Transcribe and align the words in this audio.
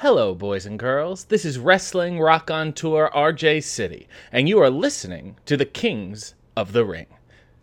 Hello, 0.00 0.32
boys 0.32 0.64
and 0.64 0.78
girls. 0.78 1.24
This 1.24 1.44
is 1.44 1.58
Wrestling 1.58 2.20
Rock 2.20 2.52
on 2.52 2.72
Tour 2.72 3.10
RJ 3.12 3.64
City, 3.64 4.06
and 4.30 4.48
you 4.48 4.60
are 4.60 4.70
listening 4.70 5.34
to 5.44 5.56
the 5.56 5.64
Kings 5.64 6.36
of 6.56 6.70
the 6.72 6.84
Ring. 6.84 7.08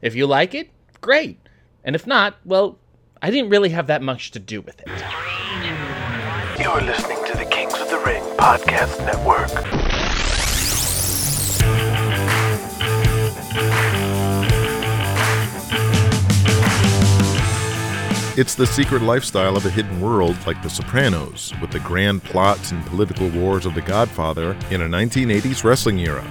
If 0.01 0.15
you 0.15 0.27
like 0.27 0.53
it, 0.53 0.69
great. 0.99 1.39
And 1.85 1.95
if 1.95 2.05
not, 2.05 2.35
well, 2.43 2.77
I 3.21 3.31
didn't 3.31 3.51
really 3.51 3.69
have 3.69 3.87
that 3.87 4.01
much 4.01 4.31
to 4.31 4.39
do 4.39 4.59
with 4.59 4.81
it. 4.81 4.89
You're 6.61 6.81
listening 6.81 7.23
to 7.25 7.37
the 7.37 7.45
Kings 7.45 7.73
of 7.75 7.89
the 7.89 7.99
Ring 7.99 8.21
Podcast 8.36 8.99
Network. 9.05 9.84
It's 18.38 18.54
the 18.54 18.67
secret 18.67 19.02
lifestyle 19.02 19.55
of 19.55 19.65
a 19.65 19.70
hidden 19.70 20.01
world 20.01 20.36
like 20.45 20.61
The 20.61 20.70
Sopranos, 20.70 21.54
with 21.61 21.71
the 21.71 21.79
grand 21.79 22.21
plots 22.21 22.71
and 22.71 22.86
political 22.86 23.29
wars 23.29 23.65
of 23.65 23.75
The 23.75 23.81
Godfather 23.81 24.57
in 24.69 24.82
a 24.82 24.89
1980s 24.89 25.64
wrestling 25.64 26.00
era. 26.01 26.21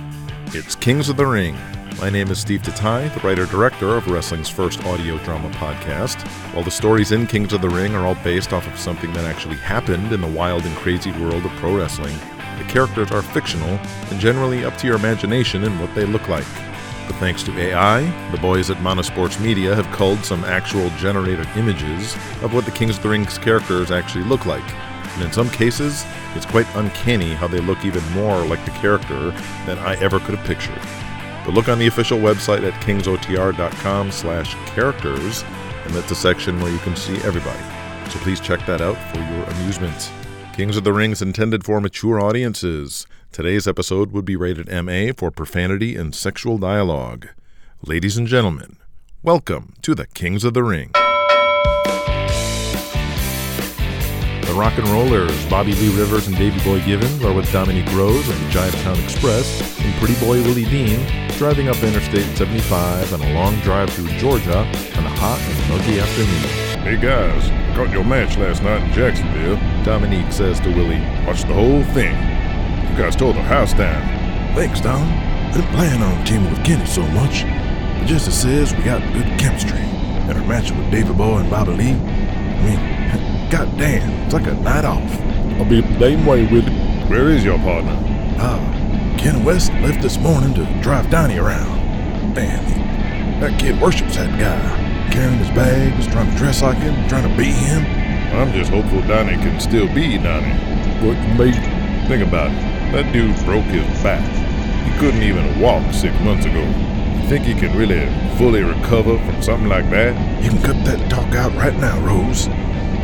It's 0.49 0.75
Kings 0.75 1.09
of 1.09 1.17
the 1.17 1.25
Ring. 1.25 1.57
My 1.99 2.11
name 2.11 2.31
is 2.31 2.39
Steve 2.39 2.61
Tatai, 2.61 3.11
the 3.15 3.27
writer 3.27 3.47
director 3.47 3.97
of 3.97 4.07
wrestling's 4.07 4.51
first 4.51 4.85
audio 4.85 5.17
drama 5.25 5.49
podcast. 5.53 6.21
While 6.53 6.65
the 6.65 6.71
stories 6.71 7.11
in 7.11 7.27
Kings 7.27 7.55
of 7.55 7.63
the 7.63 7.71
Ring 7.71 7.95
are 7.95 8.05
all 8.05 8.17
based 8.17 8.53
off 8.53 8.67
of 8.67 8.79
something 8.79 9.11
that 9.15 9.25
actually 9.25 9.57
happened 9.57 10.13
in 10.13 10.21
the 10.21 10.27
wild 10.27 10.67
and 10.67 10.77
crazy 10.77 11.13
world 11.13 11.47
of 11.47 11.53
pro 11.53 11.75
wrestling, 11.75 12.19
the 12.59 12.65
characters 12.69 13.13
are 13.13 13.23
fictional 13.23 13.79
and 14.11 14.21
generally 14.21 14.63
up 14.67 14.77
to 14.77 14.87
your 14.87 14.97
imagination 14.97 15.65
in 15.65 15.79
what 15.79 15.95
they 15.95 16.05
look 16.05 16.29
like. 16.29 16.45
But 17.07 17.17
thanks 17.17 17.43
to 17.45 17.59
AI, 17.59 18.03
the 18.31 18.39
boys 18.39 18.71
at 18.71 18.79
Monosports 18.79 19.41
Media 19.41 19.75
have 19.75 19.91
culled 19.93 20.25
some 20.25 20.45
actual 20.45 20.89
generated 20.91 21.47
images 21.57 22.15
of 22.43 22.55
what 22.55 22.65
the 22.65 22.71
Kings 22.71 22.97
of 22.97 23.03
the 23.03 23.11
Rings 23.11 23.37
characters 23.39 23.91
actually 23.91 24.25
look 24.25 24.47
like. 24.47 24.65
And 25.15 25.23
in 25.23 25.33
some 25.33 25.51
cases, 25.51 26.05
it's 26.35 26.47
quite 26.47 26.67
uncanny 26.75 27.35
how 27.35 27.47
they 27.47 27.61
look 27.61 27.85
even 27.85 28.03
more 28.13 28.45
like 28.47 28.65
the 28.65 28.71
character 28.73 29.31
than 29.67 29.79
I 29.79 29.95
ever 29.97 30.19
could 30.19 30.35
have 30.35 30.47
pictured. 30.47 30.81
But 31.45 31.55
look 31.55 31.69
on 31.69 31.79
the 31.79 31.87
official 31.87 32.19
website 32.19 32.67
at 32.67 32.81
kingsotr.com 32.83 34.11
slash 34.11 34.55
characters, 34.75 35.45
and 35.85 35.95
that's 35.95 36.11
a 36.11 36.17
section 36.17 36.59
where 36.61 36.73
you 36.73 36.79
can 36.79 36.97
see 36.97 37.17
everybody. 37.19 37.63
So 38.11 38.19
please 38.21 38.41
check 38.41 38.65
that 38.67 38.81
out 38.81 38.97
for 39.13 39.19
your 39.19 39.45
amusement. 39.45 40.11
Kings 40.55 40.77
of 40.77 40.85
the 40.85 40.93
Ring 40.93 41.11
is 41.11 41.21
intended 41.21 41.65
for 41.65 41.81
mature 41.81 42.21
audiences. 42.21 43.09
Today's 43.33 43.67
episode 43.67 44.13
would 44.13 44.25
be 44.25 44.37
rated 44.37 44.69
MA 44.69 45.13
for 45.13 45.33
profanity 45.33 45.97
and 45.97 46.15
sexual 46.15 46.59
dialogue. 46.59 47.27
Ladies 47.85 48.17
and 48.17 48.29
gentlemen, 48.29 48.77
welcome 49.25 49.75
to 49.83 49.97
the 49.97 50.07
Kings 50.07 50.45
of 50.45 50.55
the 50.55 50.63
Ring. 50.63 50.93
The 54.43 54.55
Rock 54.55 54.79
and 54.79 54.87
Rollers, 54.91 55.45
Bobby 55.47 55.75
Lee 55.75 55.99
Rivers 55.99 56.29
and 56.29 56.37
Davey 56.37 56.63
Boy 56.63 56.81
Givens, 56.85 57.25
are 57.25 57.33
with 57.33 57.51
Dominique 57.51 57.93
Rose 57.93 58.29
and 58.29 58.47
the 58.47 58.51
Giant 58.51 58.77
Town 58.77 59.01
Express 59.01 59.61
and 59.81 59.93
Pretty 59.97 60.15
Boy 60.25 60.41
Willie 60.41 60.67
Dean 60.67 61.24
driving 61.37 61.69
up 61.69 61.77
Interstate 61.83 62.37
75 62.37 63.13
on 63.13 63.21
a 63.21 63.35
long 63.35 63.59
drive 63.61 63.91
through 63.91 64.07
Georgia 64.19 64.59
on 64.59 65.05
a 65.05 65.11
hot 65.11 65.41
and 65.41 65.69
muggy 65.69 65.99
afternoon. 65.99 66.85
Hey 66.85 66.97
guys, 66.97 67.49
caught 67.77 67.91
your 67.91 68.05
match 68.05 68.39
last 68.39 68.63
night 68.63 68.83
in 68.83 68.93
Jacksonville. 68.93 69.57
Dominique 69.85 70.33
says 70.33 70.61
to 70.61 70.69
Willie, 70.69 71.01
Watched 71.27 71.49
the 71.49 71.55
whole 71.55 71.83
thing. 71.93 72.15
You 72.89 72.97
guys 72.97 73.17
tore 73.17 73.33
the 73.33 73.43
house 73.43 73.75
down. 73.75 74.03
Thanks, 74.55 74.81
Dom. 74.81 75.03
I 75.03 75.53
didn't 75.55 75.71
plan 75.73 76.03
on 76.03 76.25
teaming 76.25 76.51
with 76.51 76.65
Kenny 76.65 76.87
so 76.87 77.03
much, 77.09 77.43
but 77.43 78.07
just 78.07 78.29
as 78.29 78.41
says 78.41 78.75
we 78.75 78.85
got 78.85 79.01
good 79.13 79.39
chemistry. 79.39 79.79
And 79.79 80.39
our 80.39 80.47
match 80.47 80.71
with 80.71 80.91
Davey 80.91 81.13
Boy 81.13 81.39
and 81.39 81.51
Bobby 81.51 81.73
Lee, 81.73 81.91
I 81.91 82.63
mean, 82.65 83.51
goddamn, 83.51 84.09
it's 84.25 84.35
like 84.35 84.47
a 84.47 84.55
night 84.55 84.85
off. 84.85 85.11
I'll 85.59 85.69
be 85.69 85.81
the 85.81 85.99
same 85.99 86.25
way 86.27 86.47
with. 86.47 86.69
Where 87.11 87.29
is 87.29 87.45
your 87.45 87.59
partner? 87.59 87.99
Ah, 88.39 88.84
Ken 89.19 89.45
West 89.45 89.73
left 89.75 90.03
this 90.03 90.19
morning 90.19 90.55
to 90.55 90.65
drive 90.83 91.11
Donny 91.11 91.39
around. 91.39 92.35
Man, 92.35 93.41
that 93.41 93.59
kid 93.59 93.81
worships 93.81 94.17
that 94.17 94.39
guy. 94.39 95.11
Carrying 95.13 95.39
his 95.39 95.51
bags, 95.51 96.07
trying 96.09 96.31
to 96.31 96.37
dress 96.37 96.63
like 96.63 96.79
him, 96.79 97.09
trying 97.09 97.29
to 97.29 97.37
be 97.37 97.45
him. 97.45 97.85
I'm 98.35 98.53
just 98.53 98.71
hopeful 98.71 99.01
Donny 99.03 99.35
can 99.37 99.61
still 99.61 99.87
be 99.95 100.19
Donny. 100.19 100.53
What 101.07 101.17
you 101.17 101.35
mean? 101.39 102.09
Think 102.09 102.27
about 102.27 102.51
it. 102.51 102.93
That 102.93 103.13
dude 103.13 103.37
broke 103.45 103.65
his 103.65 103.87
back. 104.03 104.23
He 104.85 104.99
couldn't 104.99 105.23
even 105.23 105.61
walk 105.61 105.93
six 105.95 106.19
months 106.21 106.47
ago. 106.47 106.61
You 106.63 107.29
think 107.29 107.45
he 107.45 107.55
can 107.55 107.77
really 107.77 108.07
fully 108.37 108.63
recover 108.63 109.19
from 109.19 109.43
something 109.43 109.69
like 109.69 109.89
that? 109.91 110.43
You 110.43 110.51
can 110.51 110.63
cut 110.63 110.85
that 110.85 111.11
talk 111.11 111.35
out 111.35 111.55
right 111.55 111.75
now, 111.77 111.99
Rose. 112.01 112.47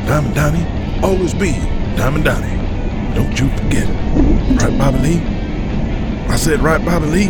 Diamond 0.06 0.34
Donny, 0.34 0.66
always 1.02 1.32
be 1.32 1.52
Diamond 1.96 2.24
Donny. 2.24 2.56
Don't 3.14 3.38
you 3.38 3.48
forget 3.56 3.88
it. 3.88 4.60
Right, 4.62 4.76
Bobby 4.76 4.98
Lee? 4.98 5.39
I 6.30 6.36
said 6.36 6.60
right, 6.60 6.82
Bobby 6.84 7.06
Lee? 7.06 7.28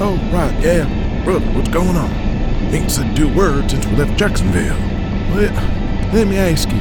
Oh, 0.00 0.16
right, 0.30 0.54
yeah. 0.62 1.24
Brother, 1.24 1.46
what's 1.52 1.70
going 1.70 1.96
on? 1.96 2.10
Ain't 2.74 2.90
said 2.90 3.16
two 3.16 3.34
words 3.34 3.72
since 3.72 3.86
we 3.86 3.96
left 3.96 4.18
Jacksonville. 4.18 4.76
Well, 5.34 5.50
let 6.12 6.28
me 6.28 6.36
ask 6.36 6.68
you. 6.68 6.76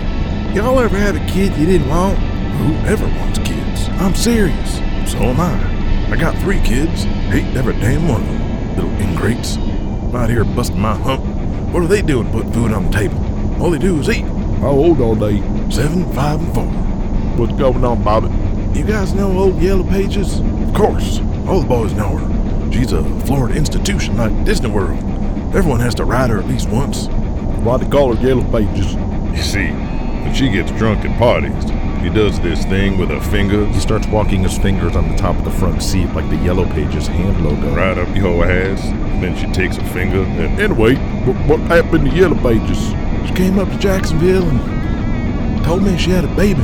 Y'all 0.53 0.77
ever 0.81 0.97
had 0.97 1.15
a 1.15 1.25
kid 1.25 1.55
you 1.55 1.65
didn't 1.65 1.87
want? 1.87 2.19
Whoever 2.19 3.05
wants 3.05 3.39
kids? 3.39 3.87
I'm 4.01 4.13
serious. 4.13 4.75
So 5.09 5.19
am 5.19 5.39
I. 5.39 6.11
I 6.11 6.17
got 6.17 6.35
three 6.41 6.59
kids. 6.59 7.03
Hate 7.31 7.55
every 7.55 7.73
damn 7.79 8.09
one 8.09 8.21
of 8.21 8.27
them. 8.27 8.75
Little 8.75 8.91
ingrates. 8.99 9.57
Out 10.13 10.29
here 10.29 10.43
busting 10.43 10.79
my 10.79 10.95
hump. 10.95 11.23
What 11.73 11.81
are 11.81 11.87
they 11.87 12.01
doing 12.01 12.29
putting 12.31 12.51
food 12.51 12.73
on 12.73 12.87
the 12.87 12.91
table? 12.91 13.17
All 13.63 13.71
they 13.71 13.79
do 13.79 14.01
is 14.01 14.09
eat. 14.09 14.25
How 14.59 14.71
old 14.71 14.99
are 14.99 15.15
they? 15.15 15.39
Seven, 15.71 16.11
five, 16.13 16.41
and 16.41 16.53
four. 16.53 16.65
What's 17.37 17.57
going 17.57 17.85
on, 17.85 18.03
Bobby? 18.03 18.27
You 18.77 18.85
guys 18.85 19.13
know 19.13 19.31
old 19.31 19.61
Yellow 19.61 19.85
Pages? 19.85 20.39
Of 20.39 20.73
course. 20.73 21.21
All 21.47 21.59
the 21.59 21.67
boys 21.67 21.93
know 21.93 22.17
her. 22.17 22.71
She's 22.71 22.93
a 22.93 23.03
Florida 23.21 23.55
institution 23.55 24.15
like 24.15 24.45
Disney 24.45 24.69
World. 24.69 24.97
Everyone 25.53 25.81
has 25.81 25.93
to 25.95 26.05
ride 26.05 26.29
her 26.29 26.39
at 26.39 26.47
least 26.47 26.69
once. 26.69 27.07
Why 27.63 27.77
they 27.77 27.87
call 27.87 28.15
her 28.15 28.25
Yellow 28.25 28.43
Pages? 28.49 28.93
You 28.93 29.43
see, 29.43 29.67
when 29.67 30.33
she 30.33 30.49
gets 30.49 30.71
drunk 30.71 31.03
at 31.03 31.19
parties, 31.19 31.65
he 32.01 32.09
does 32.09 32.39
this 32.39 32.65
thing 32.65 32.97
with 32.97 33.11
a 33.11 33.21
finger 33.21 33.65
He 33.67 33.79
starts 33.79 34.07
walking 34.07 34.43
his 34.43 34.57
fingers 34.57 34.95
on 34.95 35.09
the 35.09 35.15
top 35.15 35.37
of 35.37 35.43
the 35.43 35.51
front 35.51 35.83
seat 35.83 36.07
like 36.13 36.29
the 36.29 36.37
Yellow 36.37 36.65
Pages 36.65 37.07
hand 37.07 37.43
logo. 37.45 37.75
right 37.75 37.97
up 37.97 38.15
your 38.15 38.45
ass, 38.45 38.83
and 38.85 39.23
then 39.23 39.35
she 39.37 39.51
takes 39.53 39.75
her 39.77 39.87
finger 39.93 40.23
and 40.23 40.59
Anyway, 40.59 40.95
what, 41.25 41.35
what 41.47 41.59
happened 41.61 42.09
to 42.09 42.15
Yellow 42.15 42.35
Pages? 42.35 42.89
She 43.27 43.33
came 43.33 43.59
up 43.59 43.69
to 43.69 43.77
Jacksonville 43.77 44.47
and 44.47 45.63
told 45.65 45.83
me 45.83 45.97
she 45.97 46.11
had 46.11 46.23
a 46.23 46.35
baby. 46.35 46.63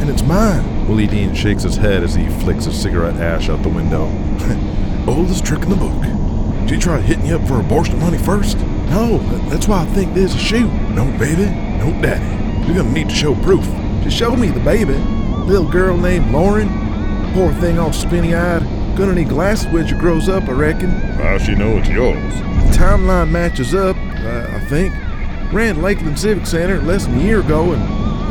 And 0.00 0.10
it's 0.10 0.22
mine. 0.22 0.86
Willie 0.88 1.06
Dean 1.06 1.34
shakes 1.34 1.62
his 1.62 1.76
head 1.76 2.02
as 2.02 2.14
he 2.14 2.28
flicks 2.40 2.66
a 2.66 2.72
cigarette 2.72 3.16
ash 3.16 3.48
out 3.48 3.62
the 3.62 3.68
window. 3.68 4.04
Oldest 5.08 5.44
trick 5.44 5.62
in 5.62 5.70
the 5.70 5.76
book. 5.76 6.68
She 6.68 6.76
tried 6.78 7.02
hitting 7.02 7.26
you 7.26 7.36
up 7.36 7.46
for 7.46 7.60
abortion 7.60 7.98
money 8.00 8.18
first? 8.18 8.58
No, 8.90 9.18
that's 9.48 9.68
why 9.68 9.82
I 9.82 9.86
think 9.86 10.14
there's 10.14 10.34
a 10.34 10.38
shoot. 10.38 10.70
No 10.90 11.04
baby, 11.18 11.46
no 11.78 11.90
daddy. 12.02 12.66
You're 12.66 12.76
gonna 12.82 12.92
need 12.92 13.08
to 13.08 13.14
show 13.14 13.34
proof. 13.36 13.64
She 14.02 14.10
showed 14.10 14.36
me 14.38 14.48
the 14.48 14.60
baby. 14.60 14.94
Little 14.94 15.70
girl 15.70 15.96
named 15.96 16.30
Lauren. 16.32 16.68
Poor 17.34 17.52
thing 17.54 17.78
all 17.78 17.92
spinny 17.92 18.34
eyed. 18.34 18.62
Gonna 18.96 19.14
need 19.14 19.28
glasses 19.28 19.66
when 19.72 19.86
she 19.86 19.94
grows 19.94 20.28
up, 20.28 20.48
I 20.48 20.52
reckon. 20.52 20.90
how 20.90 21.38
she 21.38 21.54
know 21.54 21.78
it's 21.78 21.88
yours? 21.88 22.34
The 22.34 22.76
timeline 22.76 23.30
matches 23.30 23.74
up, 23.74 23.96
uh, 23.96 24.46
I 24.50 24.60
think. 24.68 24.92
Ran 25.52 25.80
Lakeland 25.82 26.18
Civic 26.18 26.46
Center 26.46 26.80
less 26.82 27.06
than 27.06 27.18
a 27.18 27.22
year 27.22 27.40
ago, 27.40 27.72
and 27.72 27.82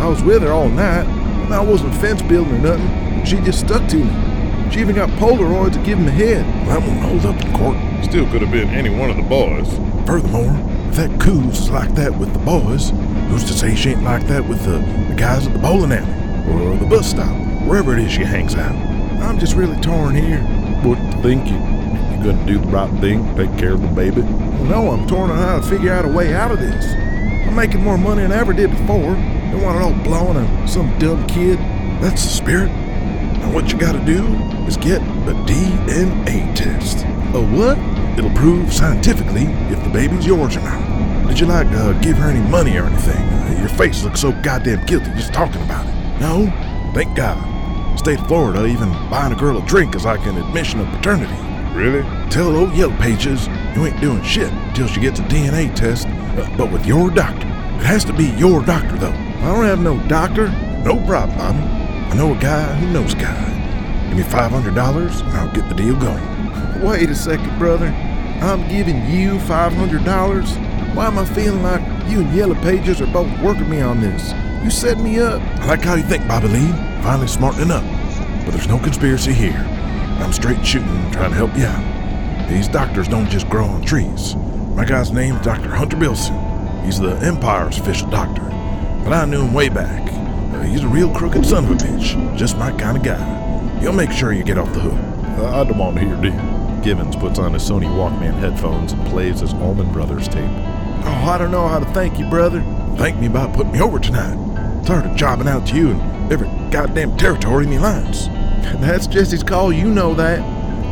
I 0.02 0.08
was 0.08 0.22
with 0.24 0.42
her 0.42 0.52
all 0.52 0.68
night. 0.70 1.06
I 1.52 1.62
wasn't 1.62 1.94
fence 1.96 2.22
building 2.22 2.56
or 2.56 2.60
nothing. 2.60 3.26
She 3.26 3.38
just 3.42 3.60
stuck 3.60 3.88
to 3.90 3.98
me. 3.98 4.72
She 4.72 4.80
even 4.80 4.96
got 4.96 5.10
Polaroids 5.12 5.74
to 5.74 5.80
give 5.84 5.98
him 6.00 6.08
a 6.08 6.12
head. 6.12 6.46
That 6.68 6.82
won't 6.82 7.00
hold 7.00 7.26
up 7.26 7.42
in 7.44 7.54
court. 7.58 7.78
Still 8.04 8.30
could 8.30 8.42
have 8.42 8.52
been 8.52 8.70
any 8.70 8.90
one 8.90 9.10
of 9.10 9.16
the 9.16 9.24
boys. 9.24 9.68
Furthermore, 10.06 10.56
if 10.90 10.96
that 10.96 11.20
coos 11.20 11.60
is 11.60 11.70
like 11.70 11.94
that 11.96 12.18
with 12.18 12.34
the 12.34 12.40
boys, 12.40 12.92
who's 13.30 13.44
to 13.46 13.54
say 13.54 13.76
she 13.76 13.92
ain't 13.92 14.04
like 14.04 14.28
that 14.28 14.48
with 14.48 14.64
the, 14.66 14.80
the 15.10 15.16
guys 15.16 15.48
at 15.48 15.54
the 15.54 15.60
bowling 15.60 15.92
alley 15.92 16.52
or 16.52 16.78
the 16.78 16.86
bus 16.86 17.10
stop, 17.10 17.36
wherever 17.68 17.94
it 17.94 18.00
is 18.00 18.12
she 18.12 18.24
hangs 18.24 18.56
out? 18.56 18.76
I'm 19.22 19.40
just 19.40 19.56
really 19.56 19.80
torn 19.82 20.16
here. 20.16 20.40
What 20.84 20.98
think 21.24 21.48
you? 21.48 21.56
You 21.56 22.32
gonna 22.32 22.46
do 22.46 22.60
the 22.60 22.68
right 22.68 22.92
thing? 23.02 23.36
Take 23.36 23.58
care 23.58 23.74
of 23.74 23.82
the 23.82 23.88
baby? 23.88 24.22
No, 24.22 24.92
I'm 24.92 25.08
torn 25.08 25.30
on 25.32 25.38
how 25.38 25.60
to 25.60 25.64
figure 25.64 25.92
out 25.92 26.06
a 26.06 26.08
way 26.08 26.34
out 26.34 26.52
of 26.52 26.60
this. 26.60 26.94
I'm 27.48 27.56
making 27.56 27.82
more 27.82 27.98
money 27.98 28.22
than 28.24 28.32
I 28.32 28.38
ever 28.38 28.54
did 28.54 28.72
before. 28.72 29.16
Don't 29.52 29.62
want 29.62 29.78
it 29.78 29.82
all 29.82 30.04
blown 30.04 30.38
on 30.38 30.68
some 30.68 30.98
dumb 31.00 31.26
kid. 31.28 31.58
That's 32.02 32.24
the 32.24 32.30
spirit. 32.30 32.70
And 32.70 33.54
what 33.54 33.72
you 33.72 33.78
gotta 33.78 34.04
do 34.06 34.26
is 34.68 34.78
get 34.78 35.02
a 35.02 35.34
DNA 35.46 36.56
test. 36.56 37.06
A 37.36 37.42
what? 37.42 37.78
It'll 38.18 38.32
prove 38.32 38.72
scientifically 38.74 39.44
if 39.72 39.84
the 39.84 39.90
baby's 39.90 40.26
yours 40.26 40.56
or 40.58 40.62
not. 40.62 41.28
Did 41.28 41.40
you 41.40 41.48
like 41.48 41.68
uh, 41.68 41.94
give 42.02 42.18
her 42.18 42.30
any 42.30 42.48
money 42.50 42.78
or 42.78 42.86
anything? 42.86 43.18
Uh, 43.18 43.58
your 43.60 43.70
face 43.70 44.04
looks 44.04 44.22
so 44.22 44.32
goddamn 44.42 44.86
guilty 44.86 45.12
just 45.12 45.34
talking 45.34 45.62
about 45.64 45.86
it. 45.86 45.94
No? 46.20 46.46
Thank 46.94 47.16
God. 47.16 47.38
State 48.00 48.20
of 48.20 48.28
Florida, 48.28 48.66
even 48.66 48.90
buying 49.10 49.34
a 49.34 49.36
girl 49.36 49.58
a 49.58 49.66
drink 49.66 49.96
is 49.96 50.06
like 50.06 50.26
an 50.26 50.38
admission 50.38 50.80
of 50.80 50.88
paternity. 50.88 51.36
Really? 51.76 52.04
Tell 52.30 52.56
old 52.56 52.74
Yellow 52.74 52.96
Pages 52.98 53.48
you 53.76 53.86
ain't 53.86 54.00
doing 54.00 54.24
shit 54.24 54.52
till 54.74 54.88
she 54.88 55.02
gets 55.02 55.20
a 55.20 55.24
DNA 55.24 55.76
test, 55.76 56.08
uh, 56.08 56.50
but 56.58 56.72
with 56.72 56.86
your 56.86 57.10
doctor. 57.10 57.48
It 57.48 57.86
has 57.86 58.06
to 58.06 58.14
be 58.14 58.28
your 58.38 58.64
doctor, 58.64 58.96
though. 58.98 59.25
I 59.46 59.54
don't 59.54 59.66
have 59.66 59.80
no 59.80 60.00
doctor. 60.08 60.50
No 60.84 60.98
problem, 61.06 61.38
Bobby. 61.38 61.60
I 61.60 62.16
know 62.16 62.34
a 62.34 62.40
guy 62.40 62.74
who 62.78 62.92
knows 62.92 63.14
a 63.14 63.18
guy. 63.18 64.08
Give 64.10 64.18
me 64.18 64.24
$500 64.24 65.22
and 65.22 65.38
I'll 65.38 65.54
get 65.54 65.70
the 65.70 65.76
deal 65.76 65.96
going. 65.96 66.82
Wait 66.82 67.12
a 67.12 67.16
second, 67.16 67.56
brother. 67.60 67.86
I'm 68.42 68.68
giving 68.68 69.06
you 69.08 69.38
$500? 69.38 70.96
Why 70.96 71.06
am 71.06 71.20
I 71.20 71.26
feeling 71.26 71.62
like 71.62 71.82
you 72.10 72.22
and 72.22 72.34
Yellow 72.34 72.56
Pages 72.56 73.02
are 73.02 73.14
both 73.14 73.30
working 73.40 73.70
me 73.70 73.82
on 73.82 74.02
this? 74.02 74.34
You 74.64 74.72
set 74.72 74.98
me 74.98 75.20
up. 75.20 75.40
I 75.60 75.68
like 75.68 75.84
how 75.84 75.94
you 75.94 76.02
think, 76.02 76.28
Bobby 76.28 76.48
Lee. 76.48 76.72
Finally 77.04 77.28
smartening 77.28 77.70
up. 77.70 77.84
But 78.46 78.52
there's 78.56 78.68
no 78.68 78.80
conspiracy 78.80 79.32
here. 79.32 79.64
I'm 80.22 80.34
straight 80.34 80.66
shooting, 80.66 81.12
trying 81.12 81.30
to 81.30 81.36
help 81.36 81.56
you 81.56 81.66
out. 81.66 82.50
These 82.50 82.68
doctors 82.70 83.08
don't 83.08 83.30
just 83.30 83.48
grow 83.48 83.66
on 83.66 83.84
trees. 83.84 84.36
My 84.74 84.86
guy's 84.86 85.12
name's 85.12 85.46
Dr. 85.46 85.70
Hunter 85.70 85.98
Bilson. 85.98 86.36
He's 86.84 87.00
the 87.00 87.16
Empire's 87.18 87.78
official 87.78 88.10
doctor. 88.10 88.55
But 89.06 89.14
I 89.14 89.26
knew 89.26 89.44
him 89.44 89.54
way 89.54 89.70
back. 89.70 90.02
Uh, 90.52 90.64
he's 90.64 90.84
a 90.84 90.88
real 90.88 91.14
crooked 91.14 91.46
son 91.46 91.66
of 91.66 91.72
a 91.72 91.76
bitch. 91.76 92.36
Just 92.36 92.58
my 92.58 92.72
kind 92.72 92.98
of 92.98 93.04
guy. 93.04 93.80
He'll 93.80 93.94
make 93.94 94.12
sure 94.12 94.34
you 94.34 94.44
get 94.44 94.58
off 94.58 94.74
the 94.74 94.80
hook. 94.80 95.46
I 95.46 95.64
don't 95.64 95.78
want 95.78 95.98
to 95.98 96.04
hear 96.04 96.16
this. 96.16 96.84
Givens 96.84 97.16
puts 97.16 97.38
on 97.38 97.54
his 97.54 97.62
Sony 97.62 97.86
Walkman 97.86 98.34
headphones 98.34 98.94
and 98.94 99.08
plays 99.08 99.42
his 99.42 99.54
Allman 99.54 99.94
Brothers 99.94 100.28
tape. 100.28 100.50
Oh, 100.50 101.28
I 101.30 101.38
don't 101.38 101.52
know 101.52 101.68
how 101.68 101.78
to 101.78 101.86
thank 101.94 102.18
you, 102.18 102.28
brother. 102.32 102.62
Thank 102.98 103.20
me 103.20 103.28
by 103.28 103.46
putting 103.54 103.74
me 103.74 103.80
over 103.80 104.00
tonight. 104.00 104.84
Tired 104.88 105.06
of 105.06 105.16
jobbing 105.16 105.48
out 105.48 105.68
to 105.68 105.76
you 105.76 105.92
in 105.92 106.32
every 106.32 106.48
goddamn 106.72 107.16
territory 107.16 107.66
in 107.66 107.70
the 107.70 107.78
alliance. 107.78 108.26
That's 108.82 109.06
Jesse's 109.06 109.44
call, 109.44 109.72
you 109.72 109.92
know 109.92 110.16
that. 110.16 110.40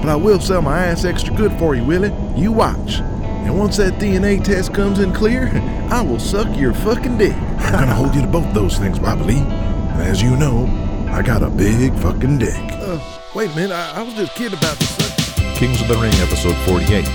But 0.04 0.10
I 0.10 0.16
will 0.16 0.40
sell 0.40 0.62
my 0.62 0.86
ass 0.86 1.04
extra 1.04 1.34
good 1.34 1.58
for 1.58 1.74
you, 1.74 1.84
Willie. 1.84 2.14
You 2.36 2.52
watch. 2.52 3.00
And 3.44 3.58
once 3.58 3.78
that 3.78 3.94
DNA 3.94 4.44
test 4.44 4.74
comes 4.74 5.00
in 5.00 5.14
clear, 5.14 5.50
I 5.92 6.02
will 6.02 6.20
suck 6.20 6.58
your 6.58 6.74
fucking 6.74 7.18
dick. 7.18 7.34
I'm 7.34 7.72
gonna 7.72 7.94
hold 7.94 8.16
you 8.16 8.22
to 8.22 8.28
both 8.28 8.52
those 8.54 8.78
things, 8.78 9.00
Bobby. 9.00 9.38
And 9.38 10.02
as 10.02 10.22
you 10.22 10.36
know, 10.36 10.66
I 11.12 11.22
got 11.22 11.44
a 11.44 11.50
big 11.50 11.94
fucking 12.00 12.40
dick. 12.40 12.56
Uh, 12.74 13.00
wait 13.36 13.52
a 13.52 13.56
minute, 13.56 13.72
I, 13.72 14.00
I 14.00 14.02
was 14.02 14.14
just 14.16 14.34
kidding 14.34 14.58
about 14.58 14.78
the 14.78 14.86
suck. 14.86 15.56
Kings 15.56 15.82
of 15.82 15.88
the 15.88 15.96
Ring, 15.98 16.14
episode 16.16 16.56
48 16.66 17.06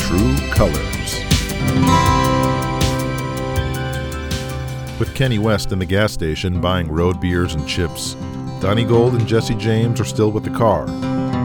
True 0.00 0.36
Colors. 0.50 0.92
With 4.98 5.14
Kenny 5.14 5.38
West 5.38 5.72
in 5.72 5.78
the 5.78 5.86
gas 5.86 6.12
station 6.12 6.60
buying 6.60 6.88
road 6.90 7.20
beers 7.20 7.54
and 7.54 7.66
chips, 7.66 8.14
Donny 8.60 8.84
Gold 8.84 9.14
and 9.14 9.26
Jesse 9.26 9.54
James 9.56 10.00
are 10.00 10.04
still 10.04 10.30
with 10.30 10.44
the 10.44 10.50
car. 10.50 10.86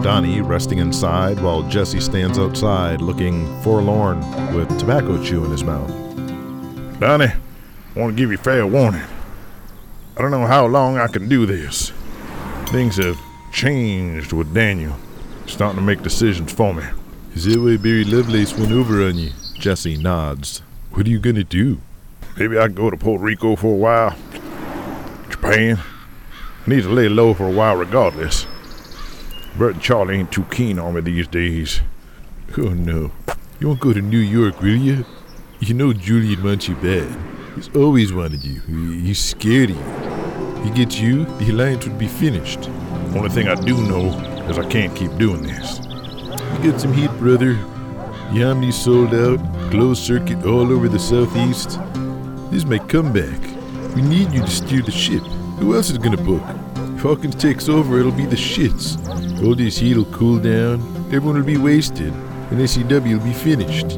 Donny 0.08 0.40
resting 0.40 0.78
inside 0.78 1.38
while 1.42 1.64
Jesse 1.64 2.00
stands 2.00 2.40
outside 2.40 3.02
looking 3.02 3.46
forlorn 3.62 4.22
with 4.56 4.70
tobacco 4.80 5.22
chew 5.22 5.44
in 5.44 5.52
his 5.52 5.66
mouth. 5.66 5.90
Donny, 7.02 7.26
I 7.26 8.00
want 8.00 8.16
to 8.16 8.16
give 8.16 8.32
you 8.32 8.38
fair 8.38 8.66
warning. 8.66 9.04
I 10.16 10.22
don't 10.22 10.32
know 10.32 10.46
how 10.46 10.66
long 10.66 10.98
I 10.98 11.08
can 11.08 11.28
do 11.28 11.46
this. 11.46 11.92
Things 12.68 12.96
have 12.96 13.20
changed 13.52 14.32
with 14.32 14.54
Daniel. 14.54 14.96
Starting 15.46 15.80
to 15.82 15.86
make 15.86 16.04
decisions 16.04 16.54
for 16.54 16.74
me. 16.74 16.86
Is 17.36 17.44
that 17.44 17.60
why 17.60 17.76
Barry 17.76 18.06
Lovelace 18.06 18.58
went 18.58 18.72
over 18.72 19.06
on 19.06 19.18
you? 19.18 19.32
Jesse 19.56 19.98
nods. 19.98 20.62
What 20.92 21.06
are 21.06 21.10
you 21.10 21.20
gonna 21.20 21.44
do? 21.44 21.82
Maybe 22.38 22.58
I 22.58 22.68
can 22.68 22.76
go 22.76 22.90
to 22.90 22.96
Puerto 22.96 23.22
Rico 23.22 23.58
for 23.58 23.74
a 23.74 23.78
while. 23.78 24.16
Japan. 25.30 25.80
I 26.66 26.70
need 26.70 26.84
to 26.84 26.90
lay 26.90 27.10
low 27.10 27.34
for 27.34 27.50
a 27.50 27.52
while 27.52 27.76
regardless. 27.76 28.48
Bert 29.58 29.74
and 29.74 29.82
Charlie 29.82 30.18
ain't 30.18 30.32
too 30.32 30.44
keen 30.52 30.78
on 30.78 30.94
me 30.94 31.02
these 31.02 31.28
days. 31.28 31.82
Oh 32.60 32.74
no. 32.74 33.12
You 33.60 33.70
won't 33.70 33.80
go 33.80 33.92
to 33.92 34.02
New 34.02 34.20
York, 34.20 34.62
will 34.62 34.76
you? 34.76 35.04
You 35.60 35.74
know 35.74 35.94
Julian 35.94 36.44
wants 36.44 36.68
you 36.68 36.76
bad. 36.76 37.08
He's 37.56 37.76
always 37.76 38.14
wanted 38.14 38.44
you. 38.44 38.60
He's 39.02 39.18
scared 39.20 39.72
of 39.72 39.76
you. 39.76 40.64
He 40.64 40.70
gets 40.70 41.00
you, 41.00 41.26
the 41.40 41.50
alliance 41.50 41.88
would 41.88 41.98
be 41.98 42.08
finished. 42.08 42.70
Only 43.16 43.30
thing 43.30 43.48
I 43.48 43.56
do 43.56 43.76
know 43.88 44.10
is 44.48 44.60
I 44.60 44.70
can't 44.70 44.96
keep 44.96 45.18
doing 45.18 45.42
this. 45.42 45.80
You 46.62 46.72
got 46.72 46.80
some 46.80 46.94
heat, 46.94 47.10
brother. 47.18 47.58
Omni 48.30 48.72
sold 48.72 49.16
out, 49.16 49.40
closed 49.72 50.04
circuit 50.04 50.46
all 50.46 50.72
over 50.72 50.88
the 50.88 51.00
southeast. 51.00 51.80
This 52.52 52.58
is 52.58 52.66
my 52.68 52.78
comeback. 52.78 53.40
We 53.96 54.04
need 54.04 54.32
you 54.32 54.42
to 54.42 54.50
steer 54.52 54.84
the 54.84 54.92
ship. 54.92 55.24
Who 55.60 55.74
else 55.74 55.90
is 55.90 55.98
gonna 55.98 56.18
book? 56.18 56.44
If 57.08 57.16
Hawkins 57.16 57.36
takes 57.36 57.70
over, 57.70 58.00
it'll 58.00 58.12
be 58.12 58.26
the 58.26 58.36
shits. 58.36 58.98
All 59.42 59.56
this 59.56 59.78
heat 59.78 59.96
will 59.96 60.12
cool 60.12 60.40
down, 60.40 60.82
everyone 61.06 61.36
will 61.36 61.46
be 61.46 61.56
wasted, 61.56 62.12
and 62.12 62.60
SCW 62.60 63.18
will 63.18 63.24
be 63.24 63.32
finished. 63.32 63.92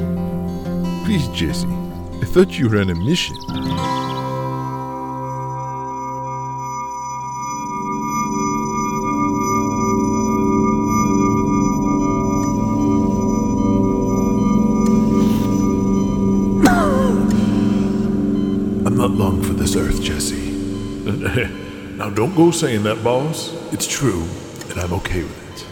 Please, 1.04 1.26
Jesse. 1.36 1.66
I 1.66 2.26
thought 2.26 2.56
you 2.56 2.68
were 2.68 2.78
on 2.78 2.88
a 2.88 2.94
mission. 2.94 3.34
I'm 18.86 18.96
not 18.96 19.10
long 19.10 19.42
for 19.42 19.54
this 19.54 19.74
earth, 19.74 20.00
Jesse. 20.00 21.58
now 22.00 22.08
don't 22.08 22.34
go 22.34 22.50
saying 22.50 22.82
that, 22.84 23.04
boss. 23.04 23.52
It's 23.74 23.86
true, 23.86 24.26
and 24.70 24.80
I'm 24.80 24.94
okay 24.94 25.22
with 25.22 25.52
it. 25.52 25.66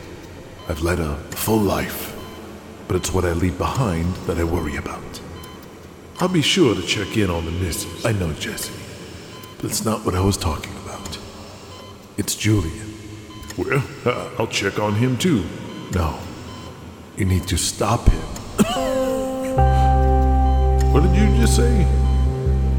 I've 0.69 0.83
led 0.83 1.01
a 1.01 1.17
full 1.31 1.59
life, 1.59 2.15
but 2.87 2.97
it's 2.97 3.15
what 3.15 3.25
I 3.25 3.33
leave 3.33 3.57
behind 3.57 4.15
that 4.27 4.37
I 4.37 4.45
worry 4.45 4.77
about. 4.77 5.23
I'll 6.21 6.29
be 6.29 6.43
sure 6.43 6.75
to 6.75 6.83
check 6.83 7.17
in 7.17 7.31
on 7.31 7.47
the 7.47 7.51
missus. 7.51 8.05
I 8.05 8.13
know, 8.13 8.31
Jesse. 8.35 8.75
But 9.57 9.71
it's 9.71 9.87
not 9.87 10.05
what 10.05 10.15
I 10.15 10.21
was 10.21 10.37
talking 10.37 10.75
about. 10.85 11.19
It's 12.19 12.35
Julian. 12.35 12.93
Well, 13.57 13.83
uh, 14.05 14.29
I'll 14.39 14.49
check 14.49 14.79
on 14.79 14.97
him 14.97 15.17
too. 15.17 15.47
No. 15.95 16.19
You 17.17 17.25
need 17.25 17.49
to 17.49 17.57
stop 17.57 18.07
him. 18.07 18.21
what 20.93 21.05
did 21.05 21.17
you 21.17 21.41
just 21.41 21.57
say? 21.57 21.87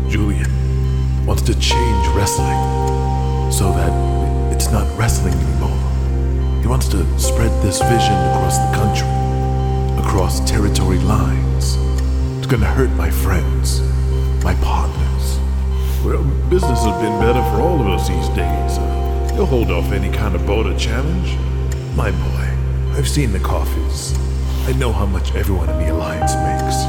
Julian 0.07 1.25
wants 1.25 1.42
to 1.44 1.60
change 1.60 2.07
wrestling 2.16 3.09
so 3.51 3.72
that 3.74 3.92
it's 4.54 4.72
not 4.72 4.86
wrestling 4.98 5.34
anymore. 5.34 6.62
He 6.62 6.68
wants 6.68 6.88
to 6.90 7.04
spread 7.19 7.51
this 7.63 7.81
vision 7.81 8.13
across 8.30 8.57
the 8.57 8.72
country, 8.75 10.04
across 10.04 10.40
territory 10.50 11.00
lines. 11.00 11.75
It's 12.38 12.48
gonna 12.48 12.66
hurt 12.66 12.92
my 12.92 13.10
friends, 13.10 13.81
my 14.44 14.54
partners. 14.56 15.40
Well, 16.06 16.24
business 16.50 16.84
has 16.84 17.01
been 17.01 17.19
better 17.19 17.42
for 17.51 17.62
all 17.62 17.81
of 17.81 17.88
us 17.88 18.07
these 18.07 18.30
days. 18.30 18.78
Uh, 18.78 19.31
he'll 19.34 19.46
hold 19.46 19.72
off 19.72 19.92
any 19.92 20.10
kind 20.16 20.36
of 20.36 20.45
border 20.45 20.78
challenge. 20.78 21.36
My 21.95 22.12
boy, 22.12 22.97
I've 22.97 23.07
seen 23.07 23.31
the 23.31 23.40
coffees. 23.40 24.18
I 24.68 24.74
know 24.74 24.94
how 24.94 25.06
much 25.06 25.33
everyone 25.35 25.69
in 25.69 25.78
the 25.80 25.92
Alliance 25.94 26.35
makes. 26.35 26.85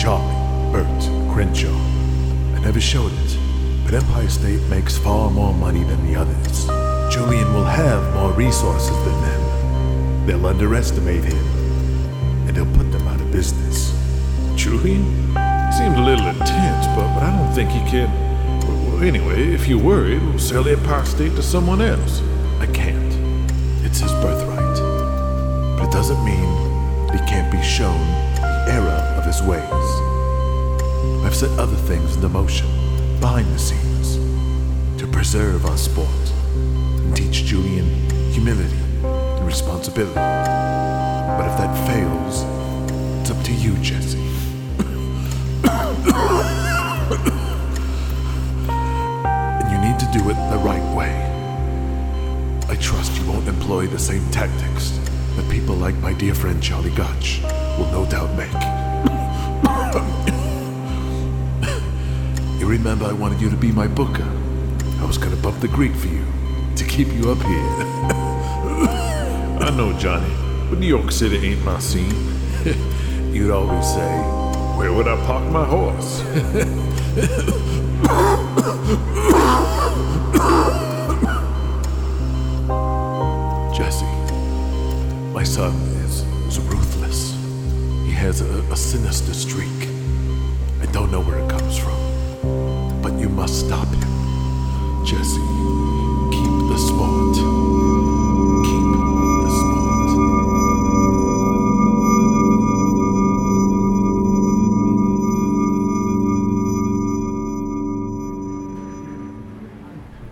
Charlie, 0.00 0.72
Bert, 0.72 1.32
Crenshaw. 1.32 1.74
I 2.54 2.60
never 2.60 2.80
showed 2.80 3.12
it, 3.12 3.33
but 3.84 3.94
Empire 3.94 4.28
State 4.28 4.62
makes 4.68 4.96
far 4.98 5.30
more 5.30 5.54
money 5.54 5.84
than 5.84 6.04
the 6.06 6.16
others. 6.16 6.66
Julian 7.14 7.52
will 7.54 7.64
have 7.64 8.14
more 8.14 8.32
resources 8.32 8.96
than 9.04 9.20
them. 9.22 10.26
They'll 10.26 10.46
underestimate 10.46 11.24
him, 11.24 11.46
and 12.48 12.56
he'll 12.56 12.74
put 12.74 12.90
them 12.90 13.06
out 13.06 13.20
of 13.20 13.30
business. 13.30 13.92
Julian? 14.56 15.04
Seems 15.76 15.98
a 15.98 16.02
little 16.02 16.26
intense, 16.28 16.86
but, 16.96 17.12
but 17.14 17.22
I 17.24 17.36
don't 17.36 17.52
think 17.52 17.70
he 17.70 17.80
can. 17.90 18.08
Well, 18.60 19.02
anyway, 19.02 19.52
if 19.52 19.66
you're 19.66 19.82
worried, 19.82 20.22
we'll 20.22 20.38
sell 20.38 20.66
Empire 20.66 21.04
State 21.04 21.34
to 21.36 21.42
someone 21.42 21.80
else. 21.82 22.22
I 22.60 22.66
can't. 22.66 23.12
It's 23.84 23.98
his 23.98 24.12
birthright. 24.12 24.78
But 25.78 25.88
it 25.88 25.92
doesn't 25.92 26.24
mean 26.24 26.48
he 27.12 27.18
can't 27.26 27.50
be 27.50 27.60
shown 27.62 28.00
the 28.36 28.64
error 28.68 29.00
of 29.18 29.24
his 29.24 29.42
ways. 29.42 29.62
I've 31.24 31.34
set 31.34 31.50
other 31.58 31.76
things 31.76 32.14
into 32.16 32.28
motion, 32.28 32.68
behind 33.24 33.50
the 33.54 33.58
scenes, 33.58 34.18
to 35.00 35.06
preserve 35.06 35.64
our 35.64 35.78
sport 35.78 36.24
and 36.58 37.16
teach 37.16 37.44
Julian 37.44 37.86
humility 38.32 38.76
and 39.02 39.46
responsibility. 39.46 40.12
But 40.12 41.46
if 41.48 41.56
that 41.56 41.72
fails, 41.86 42.42
it's 43.22 43.30
up 43.30 43.42
to 43.44 43.52
you, 43.54 43.78
Jesse. 43.78 44.18
and 49.58 49.72
you 49.72 49.78
need 49.88 49.98
to 49.98 50.08
do 50.12 50.28
it 50.28 50.36
the 50.50 50.58
right 50.58 50.94
way. 50.94 51.14
I 52.68 52.76
trust 52.76 53.18
you 53.18 53.26
won't 53.26 53.48
employ 53.48 53.86
the 53.86 53.98
same 53.98 54.30
tactics 54.32 55.00
that 55.36 55.50
people 55.50 55.76
like 55.76 55.96
my 55.96 56.12
dear 56.12 56.34
friend 56.34 56.62
Charlie 56.62 56.94
Gotch 56.94 57.40
will 57.78 57.90
no 57.90 58.04
doubt 58.04 58.36
make. 58.36 58.73
Remember 62.78 63.04
I 63.04 63.12
wanted 63.12 63.40
you 63.40 63.48
to 63.50 63.56
be 63.56 63.70
my 63.70 63.86
booker. 63.86 64.28
I 65.00 65.04
was 65.04 65.16
gonna 65.16 65.36
bump 65.36 65.60
the 65.60 65.68
Greek 65.68 65.94
for 65.94 66.08
you 66.08 66.24
to 66.74 66.84
keep 66.84 67.06
you 67.08 67.30
up 67.30 67.38
here. 67.38 67.70
I 69.66 69.70
know, 69.76 69.96
Johnny, 69.98 70.32
but 70.68 70.80
New 70.80 70.88
York 70.88 71.12
City 71.12 71.36
ain't 71.36 71.64
my 71.64 71.78
scene. 71.78 72.12
You'd 73.32 73.52
always 73.52 73.86
say, 73.86 74.18
Where 74.76 74.92
would 74.92 75.06
I 75.06 75.16
park 75.24 75.44
my 75.52 75.64
horse? 75.64 76.20
Jesse, 83.76 84.04
my 85.32 85.44
son 85.44 85.74
is, 86.04 86.22
is 86.48 86.58
ruthless. 86.58 87.34
He 88.04 88.10
has 88.12 88.40
a, 88.40 88.60
a 88.72 88.76
sinister 88.76 89.32
streak. 89.32 89.88
I 90.80 90.86
don't 90.92 91.12
know 91.12 91.20
where 91.20 91.38
it 91.38 91.48
comes 91.48 91.78
from, 91.78 92.03
you 93.24 93.30
must 93.30 93.60
stop 93.60 93.88
him. 93.88 94.00
Jesse, 95.02 95.40
keep 96.30 96.52
the 96.68 96.76
spot. 96.76 97.34
Keep 98.66 98.88
the 99.44 99.50
sport. 99.58 100.08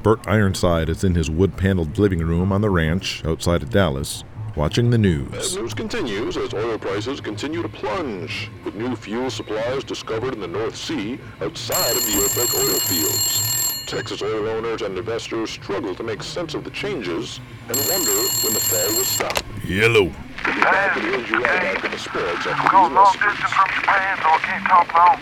Bert 0.02 0.28
Ironside 0.28 0.90
is 0.90 1.02
in 1.02 1.14
his 1.14 1.30
wood 1.30 1.56
paneled 1.56 1.98
living 1.98 2.18
room 2.18 2.52
on 2.52 2.60
the 2.60 2.68
ranch 2.68 3.24
outside 3.24 3.62
of 3.62 3.70
Dallas, 3.70 4.22
watching 4.56 4.90
the 4.90 4.98
Bad 4.98 5.02
news. 5.02 5.56
news 5.56 5.74
continues 5.74 6.36
as 6.36 6.52
oil 6.54 6.78
prices 6.78 7.20
continue 7.20 7.62
to 7.62 7.68
plunge, 7.68 8.50
with 8.64 8.74
new 8.74 8.94
fuel 8.96 9.30
supplies 9.30 9.84
discovered 9.84 10.34
in 10.34 10.40
the 10.40 10.46
North 10.46 10.76
Sea 10.76 11.18
outside 11.40 11.96
of 11.96 12.04
the 12.06 12.12
OPEC 12.12 12.54
oil 12.58 12.80
fields. 12.80 13.84
Texas 13.86 14.22
oil 14.22 14.48
owners 14.48 14.82
and 14.82 14.96
investors 14.96 15.50
struggle 15.50 15.94
to 15.94 16.02
make 16.02 16.22
sense 16.22 16.54
of 16.54 16.64
the 16.64 16.70
changes 16.70 17.40
and 17.68 17.76
wonder 17.76 18.16
when 18.42 18.54
the 18.54 18.60
fall 18.60 18.96
will 18.96 19.04
stop. 19.04 19.38
Yellow. 19.64 20.04
We'll 20.44 20.54
be 20.54 20.60
back 20.60 20.96
with 20.96 21.04
Andrew 21.04 21.38
right 21.40 21.74
back 21.74 21.84
in 21.84 21.90
the 21.90 21.98
spreads 21.98 22.46
after 22.46 22.76
I'm 22.76 22.88
these 22.88 22.96
long 22.96 23.04
messages. 23.04 23.30
distance 23.30 23.52
from 23.52 23.68
Japan, 23.74 24.16
so 24.18 24.28
I 24.28 24.38
can't 24.38 24.64
talk 24.66 24.94
long. 24.94 25.20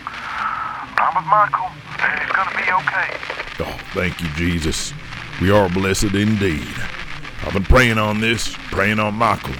I'm 0.98 1.14
with 1.16 1.26
Michael, 1.26 1.70
and 1.98 2.22
it's 2.22 2.32
gonna 2.32 2.56
be 2.56 2.72
okay. 2.72 3.10
Oh, 3.60 3.78
thank 3.94 4.20
you, 4.20 4.28
Jesus. 4.36 4.92
We 5.40 5.50
are 5.50 5.68
blessed 5.68 6.14
indeed. 6.14 6.66
I've 7.42 7.52
been 7.54 7.64
praying 7.64 7.98
on 7.98 8.20
this, 8.20 8.54
praying 8.70 8.98
on 8.98 9.14
Michael. 9.14 9.54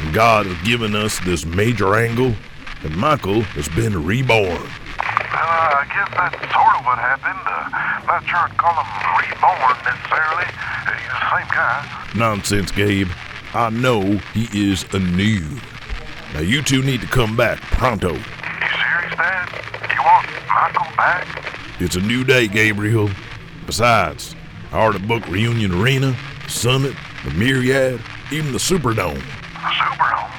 And 0.00 0.14
God 0.14 0.46
has 0.46 0.66
given 0.66 0.94
us 0.94 1.20
this 1.20 1.44
major 1.44 1.94
angle, 1.94 2.34
and 2.82 2.96
Michael 2.96 3.42
has 3.42 3.68
been 3.68 4.04
reborn. 4.04 4.46
Well, 4.46 4.66
uh, 4.66 5.82
I 5.82 5.86
guess 5.92 6.08
that's 6.16 6.34
sort 6.52 6.74
of 6.78 6.84
what 6.86 6.98
happened. 6.98 7.38
Uh, 7.44 7.90
not 8.06 8.24
sure 8.26 8.38
I'd 8.38 8.56
call 8.56 8.74
him 8.74 8.88
reborn 9.20 9.76
necessarily. 9.84 10.46
He's 10.96 11.12
the 11.12 11.36
same 11.36 11.48
guy. 11.54 12.04
Nonsense, 12.16 12.70
Gabe. 12.72 13.08
I 13.54 13.70
know 13.70 14.18
he 14.32 14.48
is 14.52 14.84
anew. 14.94 15.60
Now, 16.34 16.40
you 16.40 16.62
two 16.62 16.82
need 16.82 17.00
to 17.02 17.06
come 17.06 17.36
back 17.36 17.60
pronto. 17.60 18.14
You 18.14 18.20
serious, 18.20 19.14
Dad? 19.16 19.48
You 19.92 20.02
want 20.02 20.26
Michael 20.48 20.96
back? 20.96 21.80
It's 21.80 21.96
a 21.96 22.00
new 22.00 22.24
day, 22.24 22.48
Gabriel. 22.48 23.10
Besides, 23.66 24.34
I 24.72 24.80
already 24.80 25.04
booked 25.06 25.28
Reunion 25.28 25.80
Arena, 25.80 26.16
Summit, 26.48 26.94
the 27.24 27.30
Myriad, 27.32 28.00
even 28.32 28.52
the 28.52 28.58
Superdome. 28.58 29.14
The 29.14 29.70
Superdome? 29.76 30.30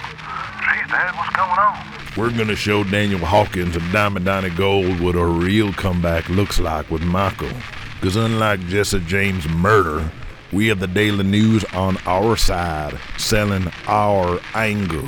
Geez, 0.60 0.92
Dad, 0.92 1.16
what's 1.16 1.36
going 1.36 1.50
on? 1.50 1.88
We're 2.18 2.38
gonna 2.38 2.56
show 2.56 2.84
Daniel 2.84 3.26
Hawkins 3.26 3.76
and 3.76 3.92
Diamond 3.94 4.26
Donny 4.26 4.50
Gold 4.50 5.00
what 5.00 5.16
a 5.16 5.26
real 5.26 5.72
comeback 5.74 6.28
looks 6.30 6.60
like 6.60 6.90
with 6.90 7.04
Michael. 7.04 7.52
Because 8.00 8.16
unlike 8.16 8.60
Jesse 8.68 9.00
James' 9.02 9.48
murder, 9.48 10.12
we 10.52 10.68
have 10.68 10.80
the 10.80 10.88
Daily 10.88 11.24
News 11.24 11.64
on 11.74 11.98
our 12.06 12.36
side, 12.36 13.00
selling 13.18 13.72
our 13.88 14.40
angle. 14.54 15.08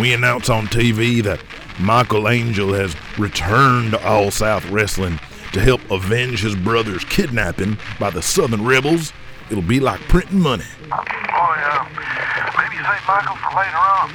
We 0.00 0.12
announce 0.12 0.48
on 0.48 0.66
TV 0.66 1.22
that 1.24 1.40
Michael 1.78 2.28
Angel 2.28 2.72
has 2.72 2.96
returned 3.18 3.90
to 3.90 4.06
All 4.06 4.30
South 4.30 4.68
Wrestling 4.70 5.20
to 5.52 5.60
help 5.60 5.80
avenge 5.90 6.42
his 6.42 6.56
brother's 6.56 7.04
kidnapping 7.04 7.76
by 7.98 8.10
the 8.10 8.22
Southern 8.22 8.64
Rebels. 8.64 9.12
It'll 9.50 9.62
be 9.62 9.80
like 9.80 10.00
printing 10.08 10.40
money. 10.40 10.64
Boy, 10.90 10.96
uh, 10.96 11.84
maybe 12.58 12.76
save 12.82 13.04
Michael 13.06 13.36
for 13.36 13.54
later 13.56 13.78
on. 13.78 14.10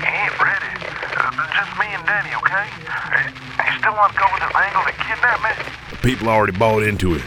He 0.00 0.08
ain't 0.08 0.40
ready. 0.40 0.72
Uh, 1.16 1.30
just 1.52 1.72
me 1.78 1.86
and 1.92 2.04
Danny, 2.06 2.32
okay? 2.40 2.68
Uh, 2.88 3.66
You 3.66 3.78
still 3.78 3.92
want 3.94 4.12
to 4.12 4.18
go 4.18 4.26
with 4.32 4.42
this 4.42 4.56
angle 4.56 4.82
that 4.84 4.96
kidnapped 5.04 5.42
me? 5.44 5.52
The 5.90 5.96
people 6.02 6.28
already 6.28 6.56
bought 6.56 6.82
into 6.82 7.14
it. 7.14 7.22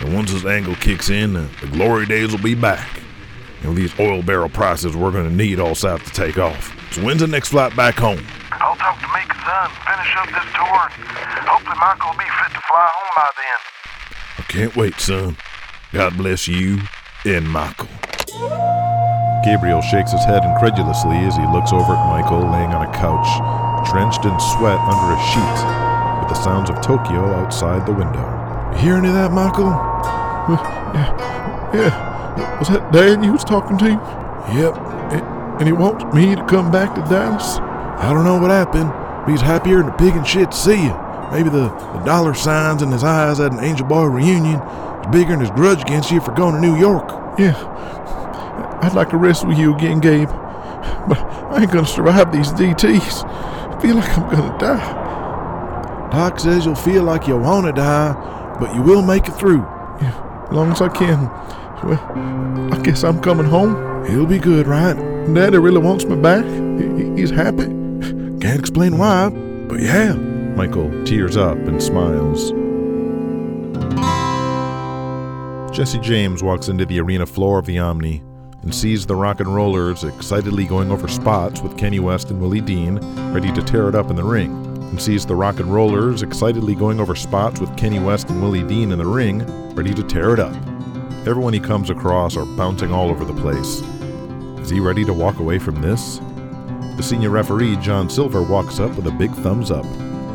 And 0.00 0.12
once 0.14 0.32
this 0.32 0.44
angle 0.44 0.74
kicks 0.74 1.08
in, 1.08 1.32
the, 1.32 1.48
the 1.60 1.68
glory 1.68 2.04
days 2.06 2.32
will 2.32 2.42
be 2.42 2.54
back. 2.54 3.00
You 3.62 3.68
know, 3.68 3.74
these 3.74 3.98
oil 3.98 4.22
barrel 4.22 4.50
prices 4.50 4.94
we're 4.94 5.12
going 5.12 5.28
to 5.28 5.34
need 5.34 5.60
all 5.60 5.74
south 5.74 6.04
to 6.04 6.10
take 6.10 6.36
off. 6.36 6.74
So 6.92 7.02
when's 7.02 7.20
the 7.20 7.26
next 7.26 7.48
flight 7.48 7.74
back 7.74 7.94
home? 7.94 8.20
I'll 8.52 8.76
talk 8.76 9.00
to 9.00 9.08
Meek's 9.14 9.36
son, 9.42 9.70
finish 9.88 10.16
up 10.16 10.26
this 10.28 10.52
tour, 10.52 10.80
hopefully 11.48 11.76
Michael 11.80 12.10
will 12.10 12.18
be 12.18 12.24
fit 12.24 12.52
to 12.54 12.60
fly 12.60 12.88
home 12.92 13.12
by 13.16 13.30
then. 13.36 13.58
I 14.38 14.42
can't 14.52 14.76
wait, 14.76 15.00
son. 15.00 15.36
God 15.94 16.16
bless 16.16 16.48
you 16.48 16.80
and 17.24 17.48
Michael. 17.48 17.86
Gabriel 19.44 19.80
shakes 19.80 20.10
his 20.10 20.24
head 20.24 20.42
incredulously 20.42 21.18
as 21.18 21.36
he 21.36 21.46
looks 21.46 21.72
over 21.72 21.94
at 21.94 22.08
Michael 22.10 22.50
laying 22.50 22.74
on 22.74 22.82
a 22.82 22.92
couch, 22.92 23.30
drenched 23.92 24.24
in 24.24 24.34
sweat 24.58 24.80
under 24.90 25.14
a 25.14 25.20
sheet, 25.30 25.58
with 26.18 26.28
the 26.34 26.42
sounds 26.42 26.68
of 26.68 26.82
Tokyo 26.82 27.32
outside 27.36 27.86
the 27.86 27.92
window. 27.92 28.26
You 28.72 28.78
hear 28.78 28.94
any 28.96 29.06
of 29.06 29.14
that, 29.14 29.30
Michael? 29.30 29.70
Yeah. 30.94 31.74
Yeah. 31.74 32.58
Was 32.58 32.68
that 32.68 32.92
Dan 32.92 33.22
you 33.24 33.32
was 33.32 33.42
talking 33.42 33.78
to? 33.78 33.86
Yep. 33.86 34.76
And 35.58 35.66
he 35.66 35.72
wants 35.72 36.04
me 36.14 36.34
to 36.36 36.44
come 36.46 36.70
back 36.70 36.94
to 36.94 37.00
Dallas? 37.02 37.58
I 37.58 38.12
don't 38.12 38.24
know 38.24 38.38
what 38.38 38.50
happened. 38.50 38.90
but 38.90 39.30
He's 39.30 39.40
happier 39.40 39.78
than 39.78 39.88
a 39.88 39.96
pig 39.96 40.14
in 40.14 40.24
shit 40.24 40.52
to 40.52 40.56
see 40.56 40.84
you. 40.84 40.96
Maybe 41.32 41.50
the, 41.50 41.68
the 41.68 42.02
dollar 42.04 42.34
signs 42.34 42.82
in 42.82 42.92
his 42.92 43.02
eyes 43.02 43.40
at 43.40 43.52
an 43.52 43.58
Angel 43.58 43.86
Boy 43.86 44.04
reunion 44.04 44.60
bigger 45.06 45.32
than 45.32 45.40
his 45.40 45.50
grudge 45.50 45.80
against 45.82 46.10
you 46.10 46.20
for 46.20 46.32
going 46.32 46.54
to 46.54 46.60
New 46.60 46.76
York. 46.76 47.08
Yeah. 47.38 47.54
I'd 48.82 48.94
like 48.94 49.10
to 49.10 49.16
wrestle 49.16 49.48
with 49.48 49.58
you 49.58 49.74
again, 49.74 50.00
Gabe. 50.00 50.28
But 51.08 51.18
I 51.18 51.62
ain't 51.62 51.72
gonna 51.72 51.86
survive 51.86 52.32
these 52.32 52.48
DTs. 52.50 53.24
I 53.24 53.80
feel 53.80 53.96
like 53.96 54.18
I'm 54.18 54.30
gonna 54.30 54.58
die. 54.58 56.10
Doc 56.10 56.38
says 56.38 56.64
you'll 56.64 56.74
feel 56.74 57.02
like 57.02 57.26
you 57.26 57.36
want 57.36 57.66
to 57.66 57.72
die, 57.72 58.12
but 58.60 58.74
you 58.74 58.82
will 58.82 59.02
make 59.02 59.26
it 59.26 59.32
through. 59.32 59.62
Yeah, 60.00 60.46
as 60.46 60.52
long 60.52 60.70
as 60.70 60.80
I 60.80 60.88
can. 60.88 61.28
Well, 61.82 62.72
I 62.72 62.80
guess 62.82 63.02
I'm 63.04 63.20
coming 63.20 63.46
home. 63.46 64.04
He'll 64.06 64.26
be 64.26 64.38
good, 64.38 64.66
right? 64.66 64.94
Daddy 65.34 65.58
really 65.58 65.78
wants 65.78 66.04
me 66.04 66.16
back. 66.16 66.44
He's 67.18 67.30
happy. 67.30 67.66
Can't 68.40 68.60
explain 68.60 68.98
why, 68.98 69.30
but 69.68 69.80
yeah. 69.80 70.14
Michael 70.14 70.90
tears 71.04 71.36
up 71.36 71.56
and 71.56 71.82
smiles. 71.82 72.52
Jesse 75.74 75.98
James 75.98 76.40
walks 76.40 76.68
into 76.68 76.86
the 76.86 77.00
arena 77.00 77.26
floor 77.26 77.58
of 77.58 77.66
the 77.66 77.80
Omni 77.80 78.22
and 78.62 78.72
sees 78.72 79.04
the 79.04 79.16
rock 79.16 79.40
and 79.40 79.52
rollers 79.52 80.04
excitedly 80.04 80.66
going 80.66 80.92
over 80.92 81.08
spots 81.08 81.62
with 81.62 81.76
Kenny 81.76 81.98
West 81.98 82.30
and 82.30 82.40
Willie 82.40 82.60
Dean, 82.60 83.00
ready 83.32 83.52
to 83.52 83.60
tear 83.60 83.88
it 83.88 83.96
up 83.96 84.08
in 84.08 84.14
the 84.14 84.22
ring. 84.22 84.52
And 84.76 85.02
sees 85.02 85.26
the 85.26 85.34
rock 85.34 85.58
and 85.58 85.74
rollers 85.74 86.22
excitedly 86.22 86.76
going 86.76 87.00
over 87.00 87.16
spots 87.16 87.58
with 87.58 87.76
Kenny 87.76 87.98
West 87.98 88.30
and 88.30 88.40
Willie 88.40 88.62
Dean 88.62 88.92
in 88.92 88.98
the 88.98 89.04
ring, 89.04 89.44
ready 89.74 89.92
to 89.94 90.04
tear 90.04 90.32
it 90.32 90.38
up. 90.38 90.54
Everyone 91.26 91.52
he 91.52 91.58
comes 91.58 91.90
across 91.90 92.36
are 92.36 92.46
bouncing 92.46 92.92
all 92.92 93.10
over 93.10 93.24
the 93.24 93.34
place. 93.34 93.82
Is 94.62 94.70
he 94.70 94.78
ready 94.78 95.04
to 95.04 95.12
walk 95.12 95.40
away 95.40 95.58
from 95.58 95.82
this? 95.82 96.18
The 96.96 97.02
senior 97.02 97.30
referee, 97.30 97.78
John 97.78 98.08
Silver, 98.08 98.42
walks 98.42 98.78
up 98.78 98.94
with 98.94 99.08
a 99.08 99.10
big 99.10 99.32
thumbs 99.32 99.72
up. 99.72 99.84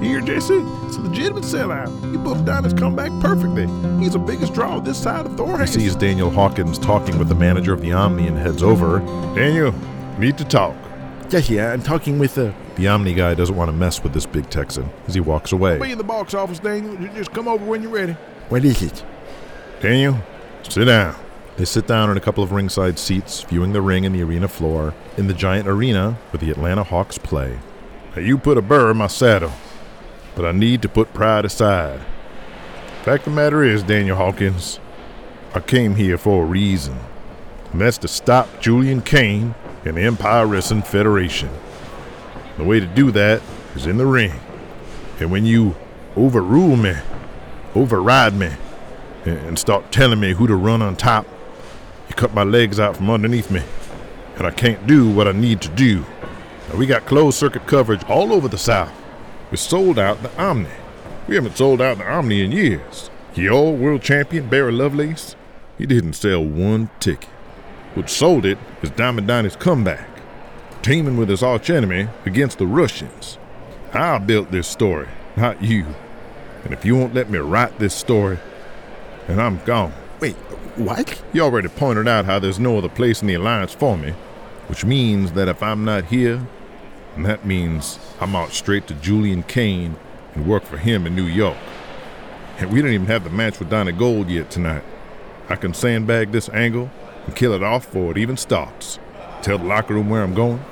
Here, 0.01 0.21
Jesse, 0.21 0.53
it's 0.85 0.95
a 0.95 1.01
legitimate 1.01 1.43
sellout. 1.43 1.89
You 2.11 2.19
booked 2.19 2.45
down 2.45 2.63
his 2.63 2.73
comeback 2.73 3.11
perfectly. 3.21 3.67
He's 4.01 4.13
the 4.13 4.19
biggest 4.19 4.53
draw 4.53 4.79
this 4.79 5.01
side 5.01 5.25
of 5.25 5.59
He 5.59 5.67
sees 5.67 5.95
Daniel 5.95 6.29
Hawkins 6.29 6.79
talking 6.79 7.19
with 7.19 7.27
the 7.27 7.35
manager 7.35 7.73
of 7.73 7.81
the 7.81 7.91
Omni 7.91 8.27
and 8.27 8.37
heads 8.37 8.63
over. 8.63 8.99
Daniel, 9.35 9.73
need 10.17 10.37
to 10.37 10.45
talk. 10.45 10.75
Jesse, 11.29 11.59
I'm 11.59 11.83
talking 11.83 12.17
with 12.17 12.35
the. 12.35 12.53
The 12.75 12.87
Omni 12.87 13.13
guy 13.13 13.33
doesn't 13.33 13.55
want 13.55 13.67
to 13.67 13.75
mess 13.75 14.01
with 14.01 14.13
this 14.13 14.25
big 14.25 14.49
Texan 14.49 14.89
as 15.05 15.13
he 15.13 15.19
walks 15.19 15.51
away. 15.51 15.77
Be 15.77 15.91
in 15.91 15.97
the 15.97 16.03
box 16.03 16.33
office, 16.33 16.59
Daniel. 16.59 16.95
You 16.99 17.09
Just 17.09 17.33
come 17.33 17.49
over 17.49 17.65
when 17.65 17.81
you're 17.81 17.91
ready. 17.91 18.13
What 18.47 18.63
is 18.63 18.81
it? 18.81 19.03
Daniel, 19.81 20.17
sit 20.63 20.85
down. 20.85 21.13
They 21.57 21.65
sit 21.65 21.87
down 21.87 22.09
in 22.09 22.15
a 22.15 22.21
couple 22.21 22.41
of 22.41 22.53
ringside 22.53 22.97
seats, 22.97 23.41
viewing 23.41 23.73
the 23.73 23.81
ring 23.81 24.05
and 24.05 24.15
the 24.15 24.23
arena 24.23 24.47
floor 24.47 24.93
in 25.17 25.27
the 25.27 25.33
giant 25.33 25.67
arena 25.67 26.17
where 26.31 26.39
the 26.39 26.51
Atlanta 26.51 26.83
Hawks 26.83 27.17
play. 27.17 27.59
Now, 28.15 28.21
you 28.21 28.37
put 28.37 28.57
a 28.57 28.61
burr 28.61 28.91
in 28.91 28.97
my 28.97 29.07
saddle, 29.07 29.51
but 30.35 30.45
I 30.45 30.51
need 30.51 30.81
to 30.81 30.89
put 30.89 31.13
pride 31.13 31.45
aside. 31.45 32.01
Fact 33.03 33.27
of 33.27 33.33
the 33.33 33.41
matter 33.41 33.63
is, 33.63 33.83
Daniel 33.83 34.17
Hawkins, 34.17 34.79
I 35.53 35.59
came 35.59 35.95
here 35.95 36.17
for 36.17 36.43
a 36.43 36.45
reason, 36.45 36.99
and 37.71 37.81
that's 37.81 37.97
to 37.99 38.07
stop 38.07 38.61
Julian 38.61 39.01
Cain 39.01 39.55
and 39.85 39.97
the 39.97 40.01
Empire 40.01 40.45
Wrestling 40.45 40.83
Federation. 40.83 41.49
The 42.57 42.63
way 42.63 42.79
to 42.79 42.85
do 42.85 43.09
that 43.11 43.41
is 43.75 43.85
in 43.85 43.97
the 43.97 44.05
ring. 44.05 44.33
And 45.19 45.31
when 45.31 45.45
you 45.45 45.75
overrule 46.15 46.75
me, 46.75 46.95
override 47.73 48.33
me, 48.33 48.51
and 49.25 49.57
start 49.57 49.91
telling 49.91 50.19
me 50.19 50.33
who 50.33 50.47
to 50.47 50.55
run 50.55 50.81
on 50.81 50.95
top, 50.95 51.25
you 52.07 52.15
cut 52.15 52.33
my 52.33 52.43
legs 52.43 52.79
out 52.79 52.97
from 52.97 53.09
underneath 53.09 53.49
me, 53.51 53.63
and 54.35 54.45
I 54.45 54.51
can't 54.51 54.87
do 54.87 55.09
what 55.09 55.27
I 55.27 55.31
need 55.31 55.61
to 55.61 55.69
do. 55.69 56.05
Now, 56.69 56.77
we 56.77 56.85
got 56.85 57.05
closed 57.05 57.37
circuit 57.37 57.65
coverage 57.65 58.03
all 58.05 58.33
over 58.33 58.47
the 58.47 58.57
South. 58.57 58.93
We 59.51 59.57
sold 59.57 59.97
out 59.97 60.21
the 60.21 60.41
Omni. 60.41 60.69
We 61.27 61.35
haven't 61.35 61.57
sold 61.57 61.81
out 61.81 61.97
the 61.97 62.09
Omni 62.09 62.43
in 62.43 62.51
years. 62.51 63.09
Your 63.33 63.53
old 63.53 63.79
world 63.79 64.01
champion, 64.01 64.47
Barry 64.47 64.71
Lovelace, 64.71 65.35
he 65.77 65.85
didn't 65.85 66.13
sell 66.13 66.43
one 66.43 66.89
ticket. 66.99 67.29
What 67.95 68.09
sold 68.09 68.45
it 68.45 68.59
is 68.83 68.91
Diamond 68.91 69.27
Donny's 69.27 69.55
comeback, 69.55 70.07
teaming 70.83 71.17
with 71.17 71.29
his 71.29 71.41
archenemy 71.41 72.09
against 72.25 72.59
the 72.59 72.67
Russians. 72.67 73.39
I 73.91 74.19
built 74.19 74.51
this 74.51 74.67
story, 74.67 75.07
not 75.35 75.63
you. 75.63 75.87
And 76.63 76.73
if 76.73 76.85
you 76.85 76.95
won't 76.95 77.15
let 77.15 77.29
me 77.31 77.39
write 77.39 77.79
this 77.79 77.95
story, 77.95 78.37
then 79.27 79.39
I'm 79.39 79.59
gone. 79.65 79.93
Wait, 80.19 80.35
what? 80.75 81.21
You 81.33 81.41
already 81.41 81.69
pointed 81.69 82.07
out 82.07 82.25
how 82.25 82.37
there's 82.37 82.59
no 82.59 82.77
other 82.77 82.89
place 82.89 83.21
in 83.21 83.27
the 83.27 83.33
Alliance 83.33 83.73
for 83.73 83.97
me, 83.97 84.11
which 84.67 84.85
means 84.85 85.31
that 85.31 85.47
if 85.47 85.63
I'm 85.63 85.85
not 85.85 86.05
here, 86.05 86.45
then 87.13 87.23
that 87.23 87.45
means 87.45 87.99
I'm 88.19 88.35
out 88.35 88.51
straight 88.51 88.87
to 88.87 88.93
Julian 88.95 89.43
Cain 89.43 89.95
and 90.35 90.47
work 90.47 90.63
for 90.63 90.77
him 90.77 91.05
in 91.07 91.15
New 91.15 91.25
York. 91.25 91.57
And 92.57 92.69
we 92.71 92.77
didn't 92.77 92.93
even 92.93 93.07
have 93.07 93.23
the 93.23 93.29
match 93.29 93.59
with 93.59 93.69
Donny 93.69 93.91
Gold 93.91 94.29
yet 94.29 94.51
tonight. 94.51 94.83
I 95.49 95.55
can 95.55 95.73
sandbag 95.73 96.31
this 96.31 96.49
angle 96.49 96.91
and 97.25 97.35
kill 97.35 97.53
it 97.53 97.63
off 97.63 97.85
before 97.85 98.11
it 98.11 98.17
even 98.17 98.37
starts. 98.37 98.99
Tell 99.41 99.57
the 99.57 99.65
locker 99.65 99.93
room 99.93 100.09
where 100.09 100.23
I'm 100.23 100.33
going, 100.33 100.63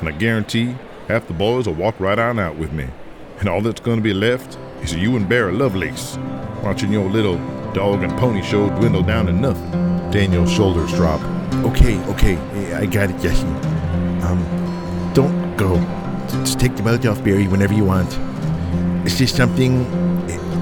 and 0.00 0.08
I 0.08 0.12
guarantee 0.12 0.74
half 1.08 1.26
the 1.26 1.32
boys 1.32 1.66
will 1.66 1.74
walk 1.74 1.98
right 2.00 2.18
on 2.18 2.38
out 2.38 2.56
with 2.56 2.72
me. 2.72 2.88
And 3.38 3.48
all 3.48 3.60
that's 3.60 3.80
going 3.80 3.98
to 3.98 4.02
be 4.02 4.14
left 4.14 4.58
is 4.82 4.94
you 4.94 5.16
and 5.16 5.28
Barry 5.28 5.52
Lovelace 5.52 6.16
watching 6.62 6.92
your 6.92 7.08
little 7.08 7.36
dog 7.72 8.02
and 8.02 8.12
pony 8.18 8.42
show 8.42 8.68
dwindle 8.76 9.02
down 9.02 9.26
to 9.26 9.32
nothing. 9.32 9.70
Daniel's 10.10 10.52
shoulders 10.52 10.90
drop. 10.92 11.20
Okay, 11.64 11.98
okay, 12.06 12.36
I 12.74 12.86
got 12.86 13.10
it, 13.10 13.20
Jesse. 13.20 13.46
Um, 14.26 15.12
don't 15.14 15.45
go. 15.56 15.76
Just 16.44 16.60
take 16.60 16.76
the 16.76 16.82
belt 16.82 17.06
off 17.06 17.22
Barry 17.24 17.48
whenever 17.48 17.72
you 17.72 17.84
want. 17.84 18.18
It's 19.06 19.16
just 19.18 19.36
something 19.36 19.86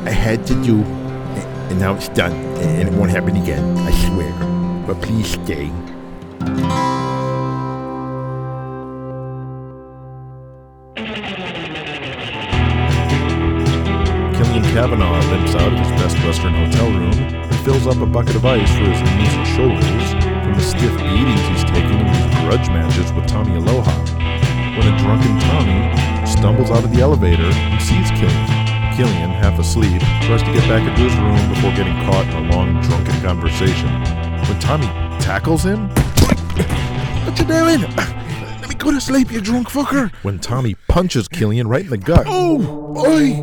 I 0.07 0.11
had 0.11 0.47
to 0.47 0.55
do, 0.63 0.83
and 0.83 1.79
now 1.79 1.95
it's 1.95 2.09
done, 2.09 2.33
and 2.33 2.89
it 2.89 2.95
won't 2.95 3.11
happen 3.11 3.37
again. 3.37 3.77
I 3.79 3.91
swear. 4.07 4.33
But 4.87 5.01
please 5.01 5.33
stay. 5.33 5.71
Killian 14.37 14.65
Kavanagh 14.75 15.31
limps 15.31 15.55
out 15.55 15.73
of 15.73 15.79
his 15.79 15.89
Best 16.03 16.17
Western 16.19 16.55
hotel 16.55 16.91
room 16.91 17.19
and 17.19 17.57
fills 17.65 17.87
up 17.87 17.97
a 17.97 18.07
bucket 18.07 18.37
of 18.37 18.45
ice 18.45 18.71
for 18.71 18.85
his 18.85 19.01
knees 19.01 19.33
and 19.33 19.47
shoulders 19.57 20.11
from 20.45 20.55
the 20.55 20.61
stiff 20.61 20.97
beatings 20.99 21.41
he's 21.49 21.65
taken 21.65 21.99
in 21.99 22.07
his 22.07 22.27
grudge 22.43 22.69
matches 22.69 23.13
with 23.15 23.27
Tommy 23.27 23.57
Aloha. 23.57 24.24
When 24.77 24.93
a 24.93 24.99
drunken 24.99 25.39
Tommy 25.41 26.27
stumbles 26.27 26.71
out 26.71 26.85
of 26.85 26.93
the 26.95 27.01
elevator 27.01 27.45
and 27.45 27.81
sees 27.83 28.11
Killian. 28.11 28.47
Killian, 28.97 29.31
half 29.31 29.59
asleep, 29.59 30.01
tries 30.23 30.43
to 30.43 30.53
get 30.53 30.69
back 30.69 30.87
into 30.89 31.03
his 31.03 31.15
room 31.17 31.49
before 31.53 31.71
getting 31.75 31.95
caught 32.07 32.27
in 32.27 32.47
a 32.47 32.57
long 32.57 32.81
drunken 32.83 33.21
conversation. 33.23 33.89
When 34.49 34.59
Tommy 34.61 34.87
tackles 35.21 35.65
him, 35.65 35.89
What 37.25 37.39
you 37.39 37.45
doing? 37.45 37.81
Let 38.61 38.69
me 38.69 38.75
go 38.77 38.91
to 38.91 39.01
sleep, 39.01 39.31
you 39.33 39.41
drunk 39.41 39.69
fucker. 39.69 40.13
when 40.23 40.39
Tommy 40.39 40.75
punches 40.89 41.29
Killian 41.29 41.67
right 41.69 41.85
in 41.85 41.91
the 41.91 41.99
gut, 41.99 42.25
Oh, 42.29 42.95
oi! 42.99 43.43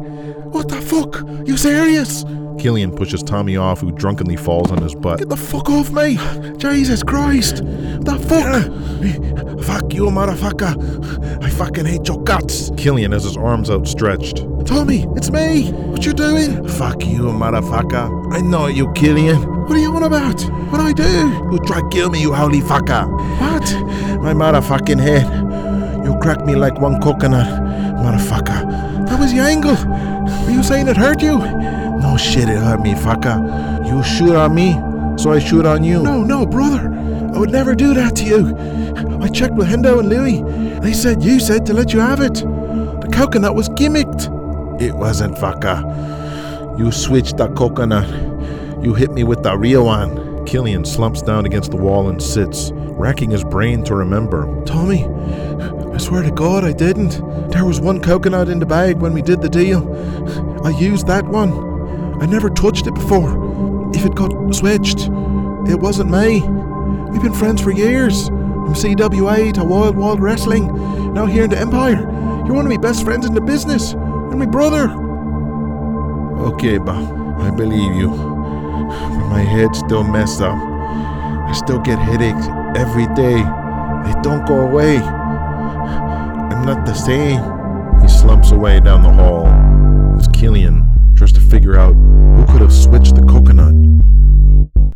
What 1.41 1.47
the 1.47 1.47
fuck? 1.47 1.47
You 1.47 1.57
serious? 1.57 2.23
Killian 2.59 2.95
pushes 2.95 3.23
Tommy 3.23 3.57
off, 3.57 3.81
who 3.81 3.91
drunkenly 3.91 4.35
falls 4.35 4.71
on 4.71 4.81
his 4.81 4.93
butt. 4.93 5.19
Get 5.19 5.29
the 5.29 5.37
fuck 5.37 5.69
off 5.69 5.91
me! 5.91 6.17
Jesus 6.57 7.01
Christ! 7.01 7.57
The 7.57 8.17
fuck? 8.27 9.63
Fuck 9.63 9.93
you, 9.93 10.05
motherfucker! 10.05 11.43
I 11.43 11.49
fucking 11.49 11.85
hate 11.85 12.07
your 12.07 12.21
guts! 12.23 12.71
Killian 12.77 13.11
has 13.13 13.23
his 13.23 13.37
arms 13.37 13.69
outstretched. 13.69 14.45
Tommy, 14.65 15.07
it's 15.15 15.31
me! 15.31 15.71
What 15.71 16.05
you 16.05 16.13
doing? 16.13 16.67
Fuck 16.67 17.05
you, 17.05 17.23
motherfucker! 17.23 18.33
I 18.33 18.41
know 18.41 18.67
you, 18.67 18.91
Killian. 18.93 19.37
What 19.63 19.71
are 19.71 19.79
you 19.79 19.95
on 19.95 20.03
about? 20.03 20.41
What 20.71 20.77
do 20.77 20.83
I 20.83 20.93
do? 20.93 21.03
You 21.51 21.59
try 21.65 21.81
kill 21.89 22.09
me, 22.09 22.21
you 22.21 22.33
holy 22.33 22.59
fucker! 22.59 23.09
What? 23.39 24.21
My 24.21 24.33
motherfucking 24.33 24.99
head. 24.99 25.50
You 26.11 26.19
cracked 26.19 26.45
me 26.45 26.55
like 26.55 26.77
one 26.77 26.99
coconut, 26.99 27.47
motherfucker. 28.03 29.07
That 29.07 29.17
was 29.17 29.31
your 29.31 29.45
angle. 29.45 29.77
Are 29.77 30.51
you 30.51 30.61
saying 30.61 30.89
it 30.89 30.97
hurt 30.97 31.21
you? 31.21 31.37
No 31.37 32.17
shit, 32.17 32.49
it 32.49 32.57
hurt 32.57 32.81
me, 32.81 32.95
fucker. 32.95 33.87
You 33.87 34.03
shoot 34.03 34.35
on 34.35 34.53
me, 34.53 34.73
so 35.17 35.31
I 35.31 35.39
shoot 35.39 35.65
on 35.65 35.85
you. 35.85 36.03
No, 36.03 36.21
no, 36.21 36.45
brother. 36.45 36.89
I 37.33 37.39
would 37.39 37.49
never 37.49 37.75
do 37.75 37.93
that 37.93 38.17
to 38.17 38.25
you. 38.25 38.57
I 39.21 39.29
checked 39.29 39.53
with 39.53 39.69
Hendo 39.69 39.99
and 40.01 40.09
Louie. 40.09 40.41
They 40.81 40.91
said 40.91 41.23
you 41.23 41.39
said 41.39 41.65
to 41.67 41.73
let 41.73 41.93
you 41.93 42.01
have 42.01 42.19
it. 42.19 42.33
The 42.33 43.09
coconut 43.13 43.55
was 43.55 43.69
gimmicked. 43.69 44.81
It 44.81 44.93
wasn't, 44.93 45.37
fucker. 45.37 46.77
You 46.77 46.91
switched 46.91 47.37
the 47.37 47.47
coconut. 47.53 48.09
You 48.83 48.95
hit 48.95 49.11
me 49.11 49.23
with 49.23 49.43
the 49.43 49.57
real 49.57 49.85
one. 49.85 50.45
Killian 50.45 50.83
slumps 50.83 51.21
down 51.21 51.45
against 51.45 51.71
the 51.71 51.77
wall 51.77 52.09
and 52.09 52.21
sits, 52.21 52.71
racking 52.73 53.29
his 53.29 53.45
brain 53.45 53.83
to 53.85 53.95
remember. 53.95 54.61
Tommy, 54.65 55.03
I 55.93 55.97
swear 55.97 56.23
to 56.23 56.31
God 56.31 56.63
I 56.63 56.71
didn't. 56.71 57.19
There 57.51 57.65
was 57.65 57.81
one 57.81 58.01
coconut 58.01 58.47
in 58.47 58.59
the 58.59 58.65
bag 58.65 58.97
when 58.97 59.13
we 59.13 59.21
did 59.21 59.41
the 59.41 59.49
deal. 59.49 59.81
I 60.65 60.69
used 60.69 61.07
that 61.07 61.25
one. 61.25 61.51
I 62.21 62.25
never 62.25 62.49
touched 62.49 62.87
it 62.87 62.93
before. 62.93 63.91
If 63.93 64.05
it 64.05 64.15
got 64.15 64.31
switched, 64.55 65.09
it 65.67 65.79
wasn't 65.79 66.11
me. 66.11 66.41
We've 67.09 67.21
been 67.21 67.33
friends 67.33 67.61
for 67.61 67.71
years. 67.71 68.27
From 68.27 68.73
CWA 68.73 69.51
to 69.53 69.65
Wild 69.65 69.97
Wild 69.97 70.21
Wrestling, 70.21 70.67
now 71.13 71.25
here 71.25 71.43
in 71.43 71.49
the 71.49 71.59
Empire. 71.59 71.99
You're 72.45 72.53
one 72.53 72.65
of 72.65 72.71
my 72.71 72.77
best 72.77 73.03
friends 73.03 73.25
in 73.25 73.33
the 73.33 73.41
business. 73.41 73.91
You're 73.91 74.37
my 74.37 74.45
brother. 74.45 74.89
Okay, 76.53 76.77
Bob, 76.77 77.41
I 77.41 77.51
believe 77.51 77.95
you. 77.95 78.09
But 78.11 79.27
my 79.27 79.41
head's 79.41 79.79
still 79.79 80.05
messed 80.05 80.41
up. 80.41 80.55
I 80.55 81.51
still 81.53 81.79
get 81.79 81.99
headaches 81.99 82.47
every 82.77 83.07
day. 83.13 83.43
They 84.05 84.21
don't 84.21 84.47
go 84.47 84.61
away. 84.61 85.01
I'm 86.61 86.67
not 86.67 86.85
the 86.85 86.93
same. 86.93 87.41
He 88.03 88.07
slumps 88.07 88.51
away 88.51 88.79
down 88.81 89.01
the 89.01 89.11
hall 89.11 89.47
as 90.19 90.27
Killian 90.27 90.85
tries 91.15 91.31
to 91.31 91.39
figure 91.39 91.75
out 91.75 91.93
who 91.95 92.45
could 92.45 92.61
have 92.61 92.71
switched 92.71 93.15
the 93.15 93.23
coconut. 93.23 93.73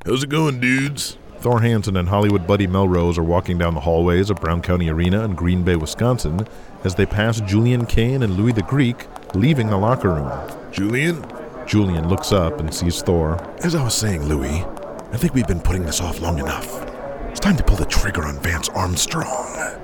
How's 0.06 0.24
it 0.24 0.30
going, 0.30 0.60
dudes? 0.60 1.18
Thor 1.40 1.62
Hansen 1.62 1.98
and 1.98 2.08
Hollywood 2.08 2.46
buddy 2.46 2.68
Melrose 2.68 3.18
are 3.18 3.24
walking 3.24 3.58
down 3.58 3.74
the 3.74 3.80
hallways 3.80 4.30
of 4.30 4.40
Brown 4.40 4.62
County 4.62 4.92
Arena 4.92 5.26
in 5.26 5.34
Green 5.34 5.64
Bay, 5.64 5.76
Wisconsin, 5.76 6.48
as 6.84 6.94
they 6.94 7.08
pass 7.08 7.42
Julian 7.42 7.88
Cain 7.88 8.22
and 8.22 8.38
Louis 8.38 8.54
the 8.54 8.62
Greek 8.62 9.08
leaving 9.34 9.72
the 9.72 9.78
locker 9.78 10.14
room. 10.14 10.32
Julian? 10.72 11.26
Julian 11.66 12.08
looks 12.08 12.32
up 12.32 12.60
and 12.60 12.72
sees 12.72 13.02
Thor. 13.02 13.42
As 13.64 13.74
I 13.74 13.84
was 13.84 13.96
saying, 13.96 14.28
Louis, 14.28 14.64
I 15.12 15.18
think 15.18 15.34
we've 15.34 15.48
been 15.48 15.62
putting 15.62 15.82
this 15.82 16.00
off 16.00 16.22
long 16.22 16.38
enough. 16.38 16.84
It's 17.32 17.40
time 17.40 17.58
to 17.58 17.64
pull 17.64 17.78
the 17.78 17.86
trigger 17.86 18.24
on 18.24 18.40
Vance 18.42 18.70
Armstrong. 18.70 19.82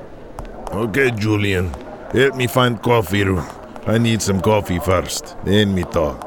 Okay, 0.74 1.12
Julian. 1.12 1.70
Help 2.14 2.36
me 2.36 2.48
find 2.48 2.82
coffee 2.82 3.26
room. 3.26 3.46
I 3.86 3.98
need 3.98 4.22
some 4.22 4.40
coffee 4.40 4.80
first, 4.80 5.36
then 5.44 5.76
me 5.76 5.84
talk. 5.84 6.18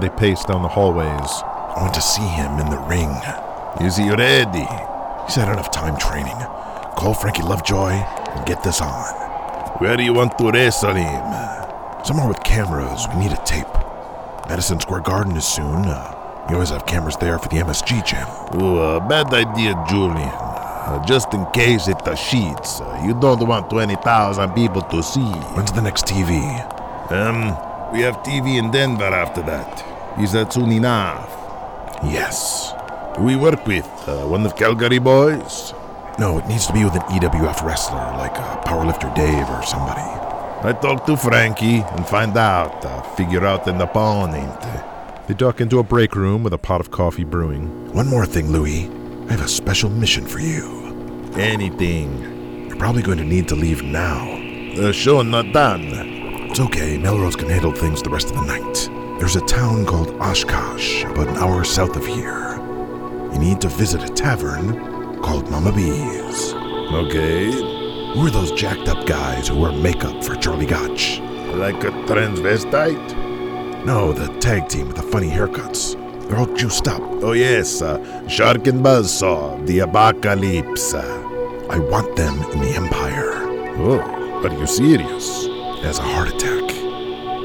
They 0.00 0.08
pace 0.10 0.44
down 0.44 0.62
the 0.62 0.68
hallways. 0.68 1.30
I 1.42 1.74
want 1.82 1.94
to 1.94 2.00
see 2.00 2.22
him 2.22 2.60
in 2.60 2.70
the 2.70 2.78
ring. 2.88 3.10
Is 3.84 3.96
he 3.96 4.08
ready? 4.10 4.68
He's 5.26 5.34
had 5.34 5.52
enough 5.52 5.72
time 5.72 5.98
training. 5.98 6.36
Call 6.96 7.14
Frankie 7.14 7.42
Lovejoy 7.42 7.90
and 7.90 8.46
get 8.46 8.62
this 8.62 8.80
on. 8.80 9.14
Where 9.78 9.96
do 9.96 10.04
you 10.04 10.14
want 10.14 10.38
to 10.38 10.52
wrestle 10.52 10.94
him? 10.94 12.04
Somewhere 12.04 12.28
with 12.28 12.44
cameras. 12.44 13.06
We 13.12 13.20
need 13.20 13.32
a 13.32 13.42
tape. 13.44 13.66
Madison 14.48 14.78
Square 14.78 15.00
Garden 15.00 15.36
is 15.36 15.44
soon. 15.44 15.86
Uh, 15.86 16.46
we 16.48 16.54
always 16.54 16.70
have 16.70 16.86
cameras 16.86 17.16
there 17.20 17.38
for 17.40 17.48
the 17.48 17.56
MSG 17.56 18.04
channel. 18.06 18.48
Oh, 18.52 18.78
uh, 18.78 19.08
bad 19.08 19.34
idea, 19.34 19.74
Julian. 19.88 20.49
Uh, 20.80 21.04
just 21.04 21.32
in 21.34 21.44
case 21.52 21.88
it 21.88 22.00
uh, 22.08 22.16
cheats. 22.16 22.80
Uh, 22.80 23.02
you 23.04 23.12
don't 23.20 23.46
want 23.46 23.68
20,000 23.70 24.52
people 24.54 24.82
to 24.82 25.02
see. 25.02 25.20
When's 25.54 25.72
the 25.72 25.82
next 25.82 26.06
TV? 26.06 26.40
Um, 27.12 27.54
we 27.92 28.00
have 28.00 28.16
TV 28.18 28.58
in 28.58 28.70
Denver 28.70 29.04
after 29.04 29.42
that. 29.42 29.84
Is 30.18 30.32
that 30.32 30.52
soon 30.52 30.72
enough? 30.72 31.28
Yes. 32.02 32.72
We 33.18 33.36
work 33.36 33.66
with? 33.66 33.86
Uh, 34.08 34.26
one 34.26 34.46
of 34.46 34.56
Calgary 34.56 34.98
boys? 34.98 35.74
No, 36.18 36.38
it 36.38 36.46
needs 36.48 36.66
to 36.66 36.72
be 36.72 36.84
with 36.84 36.94
an 36.94 37.02
EWF 37.02 37.62
wrestler, 37.62 38.16
like 38.16 38.36
uh, 38.36 38.60
Powerlifter 38.62 39.14
Dave 39.14 39.48
or 39.50 39.62
somebody. 39.62 40.00
I 40.62 40.72
talk 40.80 41.06
to 41.06 41.16
Frankie 41.16 41.82
and 41.82 42.06
find 42.06 42.36
out. 42.36 42.84
Uh, 42.84 43.02
figure 43.16 43.44
out 43.44 43.66
an 43.66 43.80
opponent. 43.80 44.60
They 45.28 45.34
duck 45.34 45.60
into 45.60 45.78
a 45.78 45.82
break 45.82 46.14
room 46.16 46.42
with 46.42 46.52
a 46.52 46.58
pot 46.58 46.80
of 46.80 46.90
coffee 46.90 47.24
brewing. 47.24 47.92
One 47.94 48.08
more 48.08 48.26
thing, 48.26 48.50
Louis. 48.50 48.90
I 49.30 49.34
have 49.34 49.44
a 49.44 49.48
special 49.48 49.88
mission 49.90 50.26
for 50.26 50.40
you. 50.40 51.30
Anything. 51.36 52.66
You're 52.66 52.76
probably 52.76 53.00
going 53.00 53.18
to 53.18 53.24
need 53.24 53.46
to 53.46 53.54
leave 53.54 53.84
now. 53.84 54.24
The 54.74 54.92
show 54.92 55.22
not 55.22 55.52
done. 55.52 55.84
It's 56.50 56.58
okay, 56.58 56.98
Melrose 56.98 57.36
can 57.36 57.48
handle 57.48 57.70
things 57.70 58.02
the 58.02 58.10
rest 58.10 58.30
of 58.30 58.34
the 58.34 58.44
night. 58.44 58.90
There's 59.20 59.36
a 59.36 59.46
town 59.46 59.86
called 59.86 60.20
Oshkosh, 60.20 61.04
about 61.04 61.28
an 61.28 61.36
hour 61.36 61.62
south 61.62 61.94
of 61.94 62.04
here. 62.04 62.56
You 63.32 63.38
need 63.38 63.60
to 63.60 63.68
visit 63.68 64.02
a 64.02 64.12
tavern 64.12 65.22
called 65.22 65.48
Mama 65.48 65.70
Bee's. 65.70 66.52
Okay. 66.92 67.52
Who 67.52 68.26
are 68.26 68.30
those 68.30 68.50
jacked 68.50 68.88
up 68.88 69.06
guys 69.06 69.46
who 69.46 69.60
wear 69.60 69.70
makeup 69.70 70.24
for 70.24 70.34
Charlie 70.34 70.66
Gotch? 70.66 71.20
Like 71.54 71.84
a 71.84 71.92
transvestite? 72.10 73.84
No, 73.84 74.12
the 74.12 74.26
tag 74.40 74.68
team 74.68 74.88
with 74.88 74.96
the 74.96 75.04
funny 75.04 75.30
haircuts. 75.30 75.99
They're 76.30 76.38
all 76.38 76.54
juiced 76.54 76.86
up. 76.86 77.02
Oh, 77.24 77.32
yes, 77.32 77.82
uh, 77.82 77.98
Shark 78.28 78.68
and 78.68 78.84
Buzzsaw, 78.84 79.66
the 79.66 79.80
Apocalypse. 79.80 80.94
I 80.94 81.78
want 81.80 82.14
them 82.14 82.40
in 82.52 82.60
the 82.60 82.70
Empire. 82.76 83.32
Oh, 83.78 83.98
are 84.44 84.52
you 84.52 84.64
serious? 84.64 85.46
Has 85.82 85.98
a 85.98 86.02
heart 86.02 86.28
attack. 86.28 86.70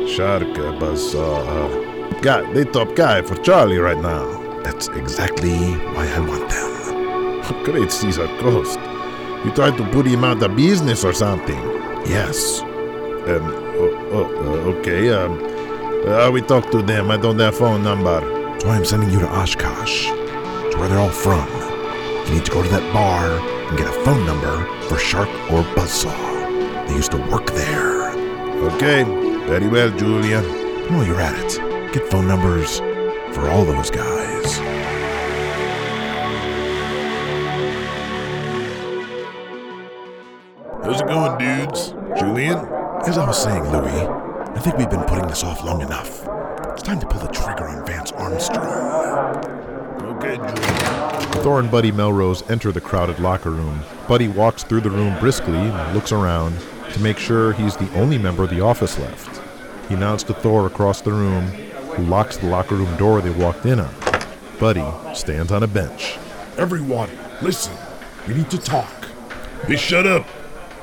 Shark, 0.07 0.43
uh, 0.43 0.77
Buzzsaw, 0.77 2.21
guy, 2.21 2.53
they 2.53 2.63
top 2.63 2.95
guy 2.95 3.23
for 3.23 3.35
Charlie 3.37 3.79
right 3.79 3.97
now. 3.97 4.61
That's 4.61 4.87
exactly 4.89 5.57
why 5.95 6.07
I 6.07 6.19
want 6.19 6.47
them. 6.51 7.63
Great 7.63 7.91
Caesar 7.91 8.27
Coast. 8.37 8.77
You 9.43 9.51
tried 9.55 9.77
to 9.77 9.89
put 9.89 10.05
him 10.05 10.23
out 10.23 10.43
of 10.43 10.55
business 10.55 11.03
or 11.03 11.13
something. 11.13 11.59
Yes, 12.05 12.61
Um, 12.61 13.49
oh, 13.81 14.09
oh, 14.11 14.25
uh, 14.25 14.77
okay, 14.77 15.11
um, 15.11 15.41
uh, 16.07 16.29
we 16.29 16.41
talk 16.41 16.69
to 16.69 16.83
them. 16.83 17.09
I 17.09 17.17
don't 17.17 17.39
have 17.39 17.57
phone 17.57 17.83
number. 17.83 18.34
That's 18.65 18.73
why 18.73 18.77
I'm 18.77 18.85
sending 18.85 19.11
you 19.11 19.19
to 19.19 19.29
Oshkosh. 19.29 20.07
It's 20.09 20.75
where 20.75 20.89
they're 20.89 20.97
all 20.97 21.11
from. 21.11 21.47
You 22.25 22.33
need 22.33 22.45
to 22.45 22.51
go 22.51 22.63
to 22.63 22.69
that 22.69 22.91
bar 22.91 23.37
and 23.37 23.77
get 23.77 23.87
a 23.87 23.91
phone 24.03 24.25
number 24.25 24.65
for 24.87 24.97
Shark 24.97 25.29
or 25.51 25.61
Buzzsaw. 25.75 26.87
They 26.87 26.95
used 26.95 27.11
to 27.11 27.17
work 27.29 27.45
there. 27.51 28.09
Okay, 28.73 29.03
very 29.45 29.67
well, 29.67 29.95
Julia. 29.95 30.39
And 30.39 30.95
while 30.95 31.05
you're 31.05 31.21
at 31.21 31.35
it, 31.37 31.93
get 31.93 32.09
phone 32.09 32.27
numbers 32.27 32.79
for 33.35 33.49
all 33.49 33.65
those 33.65 33.91
guys. 33.91 34.57
How's 40.83 41.01
it 41.01 41.07
going, 41.07 41.37
dudes? 41.37 41.93
Julian? 42.19 42.57
As 43.05 43.19
I 43.19 43.27
was 43.27 43.43
saying, 43.43 43.63
Louis, 43.71 44.07
I 44.55 44.59
think 44.59 44.77
we've 44.77 44.89
been 44.89 45.03
putting 45.03 45.27
this 45.27 45.43
off 45.43 45.63
long 45.63 45.81
enough. 45.81 46.27
It's 46.71 46.81
time 46.83 46.99
to 46.99 47.05
pull 47.07 47.21
the 47.21 47.27
trigger 47.27 47.54
Armstrong. 48.25 49.45
Okay, 50.17 50.37
Julian. 50.37 51.43
Thor 51.43 51.59
and 51.59 51.69
Buddy 51.69 51.91
Melrose 51.91 52.41
enter 52.49 52.71
the 52.71 52.81
crowded 52.81 53.19
locker 53.19 53.51
room. 53.51 53.81
Buddy 54.07 54.27
walks 54.27 54.63
through 54.63 54.81
the 54.81 54.89
room 54.89 55.19
briskly 55.19 55.53
and 55.53 55.93
looks 55.93 56.11
around 56.11 56.57
to 56.93 56.99
make 57.01 57.19
sure 57.19 57.53
he's 57.53 57.77
the 57.77 57.91
only 57.93 58.17
member 58.17 58.43
of 58.43 58.49
the 58.49 58.61
office 58.61 58.97
left. 58.97 59.41
He 59.89 59.95
nods 59.95 60.23
to 60.23 60.33
Thor 60.33 60.65
across 60.65 61.01
the 61.01 61.11
room, 61.11 61.43
who 61.45 62.03
locks 62.05 62.37
the 62.37 62.47
locker 62.47 62.73
room 62.73 62.97
door 62.97 63.21
they 63.21 63.29
walked 63.29 63.67
in 63.67 63.79
on. 63.79 63.93
Buddy 64.59 64.85
stands 65.13 65.51
on 65.51 65.61
a 65.61 65.67
bench. 65.67 66.17
Everyone, 66.57 67.11
listen. 67.43 67.77
We 68.27 68.33
need 68.33 68.49
to 68.49 68.57
talk. 68.57 69.05
Hey, 69.67 69.75
shut 69.75 70.07
up! 70.07 70.25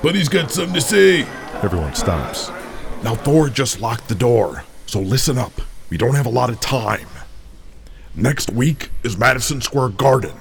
Buddy's 0.01 0.29
got 0.29 0.53
something 0.53 0.75
to 0.75 0.81
say! 0.81 1.23
Everyone 1.63 1.95
stops. 1.95 2.51
Now, 3.03 3.17
Thor 3.17 3.49
just 3.49 3.81
locked 3.81 4.07
the 4.07 4.15
door, 4.15 4.63
so 4.87 5.01
listen 5.01 5.39
up. 5.39 5.53
We 5.91 5.99
don't 5.99 6.15
have 6.15 6.27
a 6.27 6.31
lot 6.31 6.51
of 6.51 6.61
time. 6.61 7.09
Next 8.15 8.51
week 8.51 8.91
is 9.03 9.17
Madison 9.17 9.63
Square 9.63 9.89
Garden. 9.91 10.35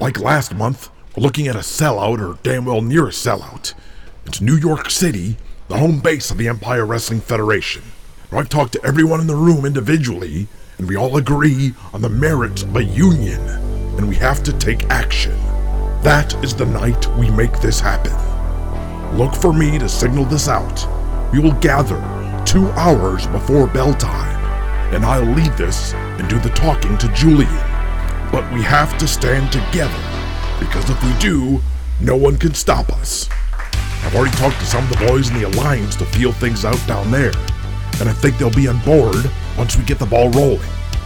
Like 0.00 0.18
last 0.18 0.52
month, 0.56 0.90
we're 1.16 1.22
looking 1.22 1.46
at 1.46 1.54
a 1.54 1.60
sellout, 1.60 2.18
or 2.18 2.36
damn 2.42 2.64
well 2.64 2.82
near 2.82 3.06
a 3.06 3.12
sellout. 3.12 3.74
It's 4.26 4.40
New 4.40 4.56
York 4.56 4.90
City, 4.90 5.36
the 5.68 5.76
home 5.76 6.00
base 6.00 6.32
of 6.32 6.36
the 6.36 6.48
Empire 6.48 6.84
Wrestling 6.84 7.20
Federation. 7.20 7.82
Now, 8.32 8.38
I've 8.38 8.48
talked 8.48 8.72
to 8.72 8.84
everyone 8.84 9.20
in 9.20 9.28
the 9.28 9.36
room 9.36 9.64
individually, 9.64 10.48
and 10.78 10.88
we 10.88 10.96
all 10.96 11.16
agree 11.16 11.74
on 11.92 12.02
the 12.02 12.08
merits 12.08 12.64
of 12.64 12.74
a 12.74 12.82
union, 12.82 13.40
and 13.96 14.08
we 14.08 14.16
have 14.16 14.42
to 14.42 14.52
take 14.54 14.90
action. 14.90 15.38
That 16.02 16.34
is 16.42 16.56
the 16.56 16.66
night 16.66 17.06
we 17.16 17.30
make 17.30 17.60
this 17.60 17.78
happen. 17.78 18.16
Look 19.16 19.36
for 19.36 19.52
me 19.52 19.78
to 19.78 19.88
signal 19.88 20.24
this 20.24 20.48
out. 20.48 20.88
We 21.32 21.38
will 21.38 21.52
gather 21.60 22.00
two 22.44 22.66
hours 22.72 23.28
before 23.28 23.68
bell 23.68 23.94
time, 23.94 24.31
and 24.92 25.04
I'll 25.04 25.24
lead 25.24 25.52
this 25.52 25.94
and 25.94 26.28
do 26.28 26.38
the 26.38 26.50
talking 26.50 26.96
to 26.98 27.08
Julian. 27.12 27.52
But 28.30 28.50
we 28.52 28.62
have 28.62 28.96
to 28.98 29.08
stand 29.08 29.50
together, 29.50 30.02
because 30.60 30.88
if 30.88 31.02
we 31.02 31.18
do, 31.18 31.60
no 32.00 32.16
one 32.16 32.36
can 32.36 32.54
stop 32.54 32.90
us. 32.90 33.28
I've 34.04 34.14
already 34.14 34.36
talked 34.36 34.58
to 34.60 34.66
some 34.66 34.84
of 34.84 34.90
the 34.90 35.06
boys 35.06 35.30
in 35.30 35.38
the 35.38 35.48
Alliance 35.48 35.96
to 35.96 36.04
feel 36.04 36.32
things 36.32 36.64
out 36.64 36.80
down 36.86 37.10
there, 37.10 37.32
and 38.00 38.08
I 38.08 38.12
think 38.12 38.38
they'll 38.38 38.50
be 38.50 38.68
on 38.68 38.80
board 38.80 39.30
once 39.56 39.76
we 39.76 39.84
get 39.84 39.98
the 39.98 40.06
ball 40.06 40.30
rolling. 40.30 40.60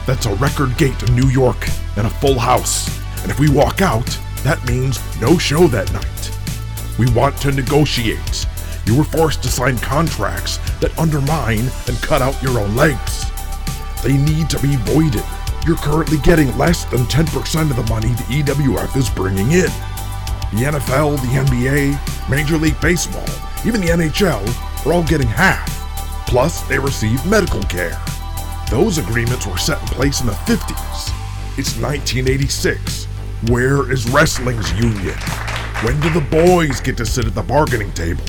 That's 0.07 0.27
a 0.27 0.35
record 0.37 0.77
gate 0.79 1.03
in 1.03 1.15
New 1.15 1.29
York 1.29 1.69
and 1.97 2.07
a 2.07 2.11
full 2.11 2.39
house, 2.39 2.89
and 3.23 3.31
if 3.31 3.39
we 3.39 3.51
walk 3.51 3.83
out, 3.83 4.19
that 4.45 4.65
means 4.67 5.01
no 5.21 5.37
show 5.37 5.67
that 5.69 5.93
night. 5.93 6.31
We 6.99 7.11
want 7.13 7.37
to 7.39 7.53
negotiate. 7.53 8.47
You 8.87 8.97
were 8.97 9.05
forced 9.05 9.43
to 9.43 9.49
sign 9.49 9.77
contracts 9.79 10.59
that 10.81 10.97
undermine 10.99 11.69
and 11.89 12.01
cut 12.03 12.23
out 12.23 12.41
your 12.43 12.61
own 12.61 12.77
legs. 12.77 13.27
They 14.07 14.17
need 14.17 14.49
to 14.51 14.61
be 14.61 14.77
voided. 14.77 15.25
You're 15.67 15.79
currently 15.79 16.19
getting 16.19 16.57
less 16.57 16.85
than 16.85 17.01
10% 17.07 17.71
of 17.71 17.75
the 17.75 17.93
money 17.93 18.07
the 18.11 18.41
EWF 18.41 18.97
is 18.97 19.11
bringing 19.11 19.51
in. 19.51 19.67
The 20.53 20.79
NFL, 20.79 21.17
the 21.23 21.43
NBA, 21.43 22.31
Major 22.31 22.57
League 22.57 22.81
Baseball, 22.81 23.27
even 23.67 23.81
the 23.81 23.89
NHL 23.89 24.87
are 24.87 24.93
all 24.93 25.03
getting 25.03 25.27
half. 25.27 25.69
Plus, 26.29 26.61
they 26.69 26.79
receive 26.79 27.27
medical 27.27 27.61
care. 27.65 28.01
Those 28.71 28.99
agreements 28.99 29.45
were 29.45 29.59
set 29.59 29.81
in 29.81 29.89
place 29.89 30.21
in 30.21 30.29
the 30.29 30.35
50s. 30.35 31.59
It's 31.59 31.77
1986. 31.77 33.07
Where 33.49 33.91
is 33.91 34.09
wrestling's 34.11 34.73
union? 34.75 35.19
When 35.83 35.99
do 35.99 36.11
the 36.11 36.25
boys 36.31 36.79
get 36.81 36.97
to 36.99 37.07
sit 37.07 37.27
at 37.27 37.35
the 37.35 37.43
bargaining 37.43 37.91
table? 37.91 38.23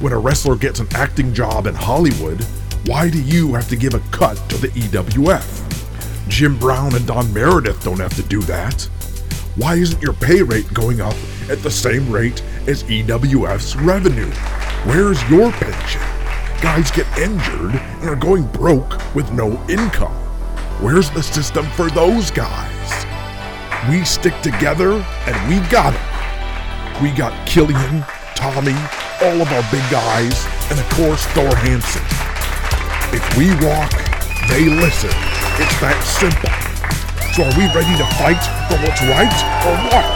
When 0.00 0.12
a 0.12 0.18
wrestler 0.18 0.56
gets 0.56 0.80
an 0.80 0.88
acting 0.96 1.32
job 1.32 1.68
in 1.68 1.76
Hollywood, 1.76 2.44
why 2.86 3.10
do 3.10 3.22
you 3.22 3.54
have 3.54 3.68
to 3.68 3.76
give 3.76 3.94
a 3.94 4.00
cut 4.10 4.36
to 4.48 4.56
the 4.56 4.68
EWF? 4.68 6.28
Jim 6.28 6.58
Brown 6.58 6.94
and 6.94 7.06
Don 7.06 7.32
Meredith 7.32 7.84
don't 7.84 8.00
have 8.00 8.14
to 8.16 8.22
do 8.22 8.40
that. 8.42 8.82
Why 9.56 9.74
isn't 9.74 10.00
your 10.00 10.14
pay 10.14 10.42
rate 10.42 10.72
going 10.72 11.00
up 11.00 11.14
at 11.50 11.62
the 11.62 11.70
same 11.70 12.10
rate 12.10 12.42
as 12.66 12.84
EWF's 12.84 13.76
revenue? 13.76 14.30
Where's 14.86 15.22
your 15.28 15.52
pension? 15.52 16.00
Guys 16.62 16.90
get 16.90 17.06
injured 17.18 17.74
and 17.74 18.08
are 18.08 18.16
going 18.16 18.46
broke 18.46 18.98
with 19.14 19.30
no 19.32 19.62
income. 19.68 20.14
Where's 20.80 21.10
the 21.10 21.22
system 21.22 21.66
for 21.72 21.90
those 21.90 22.30
guys? 22.30 23.06
We 23.90 24.04
stick 24.04 24.40
together 24.40 24.92
and 25.26 25.48
we 25.48 25.66
got 25.68 25.94
it. 25.94 27.02
We 27.02 27.10
got 27.10 27.46
Killian, 27.46 28.04
Tommy, 28.34 28.76
all 29.22 29.40
of 29.42 29.52
our 29.52 29.62
big 29.70 29.90
guys, 29.90 30.46
and 30.70 30.78
of 30.78 30.88
course 30.90 31.24
Thor 31.26 31.54
Hansen. 31.56 32.19
If 33.12 33.36
we 33.36 33.50
walk, 33.66 33.90
they 34.46 34.70
listen. 34.70 35.10
It's 35.58 35.74
that 35.82 35.98
simple. 36.06 36.46
So 37.34 37.42
are 37.42 37.54
we 37.58 37.66
ready 37.74 37.90
to 37.98 38.06
fight 38.22 38.38
for 38.70 38.78
what's 38.86 39.02
right 39.02 39.34
or 39.66 39.74
what? 39.90 40.14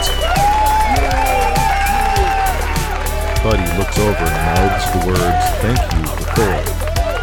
Buddy 3.43 3.67
looks 3.77 3.99
over 3.99 4.23
and 4.23 4.39
mouths 4.47 4.87
the 4.95 5.03
words, 5.11 5.43
thank 5.59 5.75
you, 5.91 6.07
to 6.07 6.23
Thor, 6.39 6.55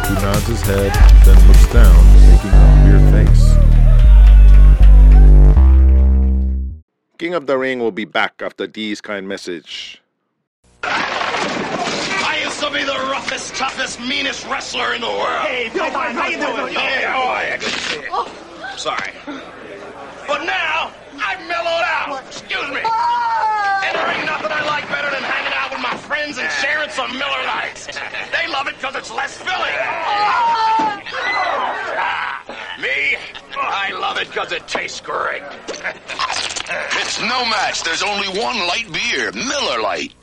who 0.05 0.13
nods 0.21 0.45
his 0.45 0.61
head, 0.61 0.93
then 1.25 1.41
looks 1.47 1.65
down, 1.73 2.05
making 2.29 2.53
a 2.53 2.69
weird 2.85 3.05
face. 3.09 3.43
King 7.17 7.33
of 7.33 7.47
the 7.47 7.57
Ring 7.57 7.79
will 7.79 7.91
be 7.91 8.05
back 8.05 8.43
after 8.43 8.67
these 8.67 9.01
kind 9.01 9.27
message. 9.27 9.99
I 12.73 12.79
used 12.79 12.89
to 12.89 12.93
be 12.97 13.03
the 13.05 13.11
roughest, 13.11 13.55
toughest, 13.55 13.99
meanest 14.01 14.47
wrestler 14.47 14.93
in 14.95 15.01
the 15.01 15.07
world. 15.07 15.45
Hey, 15.45 15.69
Phil, 15.69 15.91
how 15.91 16.27
you 16.27 16.37
doing? 16.37 16.73
Hey, 16.73 17.03
how 17.05 17.21
are 17.27 17.43
you? 17.45 17.51
Good 17.51 17.61
to 17.61 17.69
see 17.69 18.01
you. 18.01 18.25
Sorry. 18.77 19.11
But 20.27 20.43
now, 20.45 20.91
I've 21.21 21.39
mellowed 21.47 21.85
out. 21.85 22.23
Excuse 22.25 22.69
me. 22.69 22.81
And 22.81 23.93
there 23.93 24.09
ain't 24.09 24.25
nothing 24.25 24.51
I 24.51 24.65
like 24.65 24.89
better 24.89 25.11
than 25.11 25.21
hanging 25.21 25.53
out 25.53 25.69
with 25.71 25.81
my 25.81 25.95
friends 25.97 26.37
and 26.39 26.49
sharing 26.51 26.89
some 26.89 27.11
Miller 27.11 27.43
Lites. 27.45 27.85
They 28.31 28.47
love 28.51 28.67
it 28.67 28.75
because 28.77 28.95
it's 28.95 29.11
less 29.11 29.37
filling. 29.37 29.77
Ah, 31.95 32.43
Me, 32.81 33.17
I 33.55 33.91
love 33.99 34.17
it 34.17 34.27
because 34.29 34.51
it 34.51 34.67
tastes 34.67 34.99
great. 34.99 35.43
It's 35.69 37.21
no 37.21 37.45
match. 37.45 37.83
There's 37.83 38.01
only 38.01 38.29
one 38.29 38.57
light 38.67 38.91
beer, 38.91 39.31
Miller 39.31 39.79
Lite. 39.81 40.13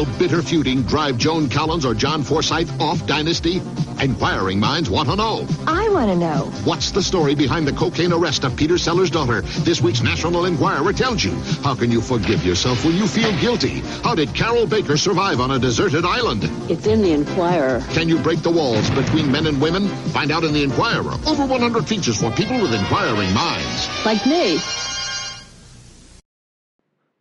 Will 0.00 0.18
bitter 0.18 0.40
feuding 0.40 0.80
drive 0.84 1.18
Joan 1.18 1.50
Collins 1.50 1.84
or 1.84 1.92
John 1.92 2.22
Forsythe 2.22 2.70
off 2.80 3.06
Dynasty? 3.06 3.60
Inquiring 4.00 4.58
minds 4.58 4.88
want 4.88 5.10
to 5.10 5.16
know. 5.16 5.46
I 5.66 5.90
want 5.90 6.10
to 6.10 6.16
know. 6.16 6.50
What's 6.64 6.90
the 6.90 7.02
story 7.02 7.34
behind 7.34 7.68
the 7.68 7.74
cocaine 7.74 8.10
arrest 8.10 8.44
of 8.44 8.56
Peter 8.56 8.78
Sellers' 8.78 9.10
daughter? 9.10 9.42
This 9.42 9.82
week's 9.82 10.00
National 10.00 10.46
Enquirer 10.46 10.94
tells 10.94 11.22
you. 11.22 11.32
How 11.62 11.74
can 11.74 11.90
you 11.90 12.00
forgive 12.00 12.46
yourself 12.46 12.82
when 12.82 12.96
you 12.96 13.06
feel 13.06 13.30
guilty? 13.42 13.80
How 14.02 14.14
did 14.14 14.34
Carroll 14.34 14.66
Baker 14.66 14.96
survive 14.96 15.38
on 15.38 15.50
a 15.50 15.58
deserted 15.58 16.06
island? 16.06 16.44
It's 16.70 16.86
in 16.86 17.02
the 17.02 17.12
Enquirer. 17.12 17.84
Can 17.90 18.08
you 18.08 18.18
break 18.20 18.40
the 18.40 18.50
walls 18.50 18.88
between 18.92 19.30
men 19.30 19.46
and 19.46 19.60
women? 19.60 19.86
Find 20.14 20.30
out 20.32 20.44
in 20.44 20.54
the 20.54 20.62
Enquirer. 20.62 21.12
Over 21.26 21.44
100 21.44 21.86
features 21.86 22.18
for 22.18 22.30
people 22.30 22.58
with 22.58 22.72
inquiring 22.72 23.34
minds. 23.34 24.06
Like 24.06 24.24
me. 24.24 24.60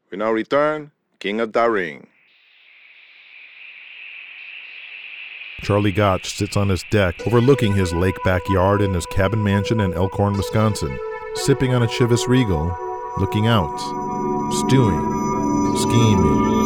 We 0.10 0.18
now 0.18 0.32
return, 0.32 0.92
King 1.20 1.42
of 1.42 1.52
the 1.52 1.70
Ring. 1.70 2.08
Charlie 5.62 5.92
Gotch 5.92 6.34
sits 6.34 6.58
on 6.58 6.70
his 6.70 6.84
deck 6.90 7.26
overlooking 7.28 7.74
his 7.74 7.94
lake 7.94 8.16
backyard 8.24 8.82
in 8.82 8.94
his 8.94 9.06
cabin 9.06 9.44
mansion 9.44 9.80
in 9.80 9.94
Elkhorn, 9.94 10.34
Wisconsin, 10.36 10.98
sipping 11.36 11.74
on 11.74 11.84
a 11.84 11.88
Chivas 11.88 12.28
Regal, 12.28 12.76
looking 13.18 13.48
out, 13.48 13.78
stewing, 14.66 15.00
scheming. 15.78 16.60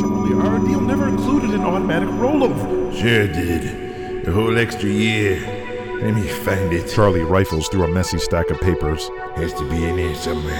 Charlie, 0.00 0.34
our 0.34 0.58
deal 0.60 0.80
never 0.80 1.08
included 1.08 1.50
an 1.50 1.60
automatic 1.60 2.08
rollover. 2.10 2.96
Sure 2.98 3.26
did. 3.26 4.24
The 4.24 4.32
whole 4.32 4.58
extra 4.58 4.88
year. 4.88 5.59
Let 6.00 6.14
me 6.14 6.26
find 6.26 6.72
it. 6.72 6.88
Charlie 6.88 7.24
rifles 7.24 7.68
through 7.68 7.84
a 7.84 7.88
messy 7.88 8.18
stack 8.18 8.48
of 8.48 8.58
papers. 8.58 9.06
Has 9.36 9.52
to 9.52 9.68
be 9.68 9.84
in 9.84 9.98
here 9.98 10.14
somewhere. 10.14 10.54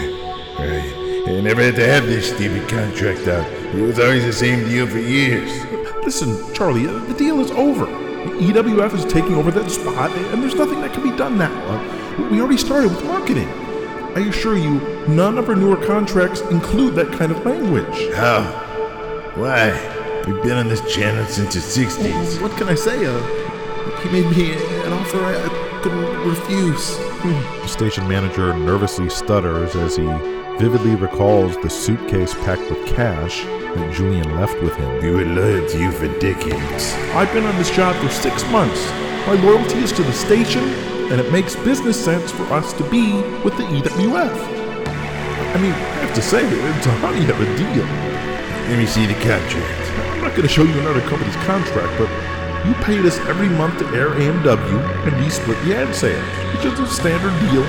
Right. 0.58 0.94
I 1.26 1.40
never 1.40 1.62
had 1.62 1.76
to 1.76 1.86
have 1.86 2.04
this 2.04 2.28
stupid 2.28 2.68
contract 2.68 3.26
out. 3.26 3.50
It 3.74 3.80
was 3.80 3.98
always 3.98 4.26
the 4.26 4.34
same 4.34 4.68
deal 4.68 4.86
for 4.86 4.98
years. 4.98 5.50
Listen, 6.04 6.36
Charlie, 6.52 6.86
uh, 6.86 6.98
the 7.06 7.14
deal 7.14 7.40
is 7.40 7.50
over. 7.52 7.86
EWF 7.86 8.92
is 8.92 9.10
taking 9.10 9.34
over 9.34 9.50
that 9.50 9.70
spot, 9.70 10.10
and 10.10 10.42
there's 10.42 10.56
nothing 10.56 10.82
that 10.82 10.92
can 10.92 11.02
be 11.02 11.16
done 11.16 11.38
now. 11.38 11.52
Uh, 11.68 12.28
we 12.30 12.38
already 12.42 12.58
started 12.58 12.90
with 12.90 13.02
marketing. 13.06 13.48
I 14.14 14.26
assure 14.28 14.58
you, 14.58 14.78
none 15.08 15.38
of 15.38 15.48
our 15.48 15.56
newer 15.56 15.82
contracts 15.86 16.42
include 16.42 16.96
that 16.96 17.12
kind 17.12 17.32
of 17.32 17.46
language. 17.46 18.12
How? 18.14 18.42
Why? 19.36 19.70
We've 20.26 20.42
been 20.42 20.58
on 20.58 20.68
this 20.68 20.82
channel 20.94 21.24
since 21.24 21.54
the 21.54 21.60
60s. 21.60 22.42
What 22.42 22.52
can 22.58 22.68
I 22.68 22.74
say? 22.74 23.06
Uh, 23.06 23.18
he 24.00 24.10
made 24.10 24.36
me 24.36 24.79
an 24.84 24.92
offer 24.92 25.18
I, 25.18 25.44
I 25.44 25.80
couldn't 25.82 26.28
refuse. 26.28 26.96
The 26.96 27.66
station 27.66 28.08
manager 28.08 28.54
nervously 28.54 29.08
stutters 29.08 29.76
as 29.76 29.96
he 29.96 30.04
vividly 30.58 30.94
recalls 30.94 31.56
the 31.58 31.70
suitcase 31.70 32.34
packed 32.34 32.68
with 32.70 32.86
cash 32.86 33.44
that 33.44 33.94
Julian 33.94 34.36
left 34.36 34.60
with 34.62 34.74
him. 34.76 35.02
We 35.02 35.10
were 35.10 35.24
loyal 35.24 35.68
to 35.68 35.78
you 35.78 35.92
for 35.92 36.06
decades. 36.18 36.92
I've 37.14 37.32
been 37.32 37.46
on 37.46 37.56
this 37.56 37.70
job 37.70 37.96
for 38.02 38.10
six 38.10 38.44
months. 38.50 38.90
My 39.26 39.34
loyalty 39.42 39.78
is 39.78 39.92
to 39.92 40.02
the 40.02 40.12
station, 40.12 40.64
and 41.10 41.20
it 41.20 41.32
makes 41.32 41.56
business 41.56 42.02
sense 42.02 42.30
for 42.30 42.44
us 42.52 42.72
to 42.74 42.84
be 42.90 43.12
with 43.44 43.56
the 43.56 43.64
EWF. 43.64 44.60
I 45.50 45.60
mean, 45.60 45.72
I 45.72 46.04
have 46.04 46.14
to 46.14 46.22
say, 46.22 46.44
it's 46.44 46.86
a 46.86 46.90
honey 46.98 47.24
of 47.30 47.40
a 47.40 47.56
deal. 47.56 47.84
Let 48.68 48.78
me 48.78 48.86
see 48.86 49.06
the 49.06 49.14
contract. 49.14 49.90
I'm 50.12 50.20
not 50.20 50.30
going 50.30 50.42
to 50.42 50.48
show 50.48 50.62
you 50.62 50.78
another 50.80 51.00
company's 51.02 51.36
contract, 51.36 51.96
but 51.98 52.08
you 52.66 52.74
paid 52.84 53.04
us 53.06 53.18
every 53.20 53.48
month 53.48 53.78
to 53.78 53.86
air 53.96 54.10
AMW, 54.10 55.06
and 55.06 55.16
we 55.16 55.30
split 55.30 55.56
the 55.64 55.74
ad 55.76 55.94
sales, 55.94 56.22
which 56.52 56.66
is 56.66 56.78
a 56.78 56.86
standard 56.86 57.32
deal. 57.48 57.64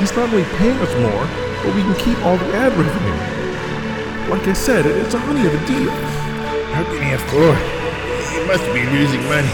He's 0.00 0.14
not 0.16 0.32
only 0.32 0.44
paying 0.56 0.78
us 0.78 0.92
more, 1.00 1.24
but 1.62 1.74
we 1.74 1.82
can 1.82 1.94
keep 1.96 2.18
all 2.24 2.36
the 2.36 2.48
ad 2.56 2.72
revenue. 2.72 3.18
Like 4.30 4.48
I 4.48 4.54
said, 4.54 4.86
it's 4.86 5.14
a 5.14 5.18
honey 5.18 5.46
of 5.46 5.52
a 5.52 5.66
deal. 5.66 5.90
How 6.72 6.84
can 6.84 7.02
he 7.04 7.12
afford? 7.12 7.58
He 8.32 8.40
must 8.48 8.64
be 8.72 8.82
losing 8.96 9.22
money. 9.28 9.52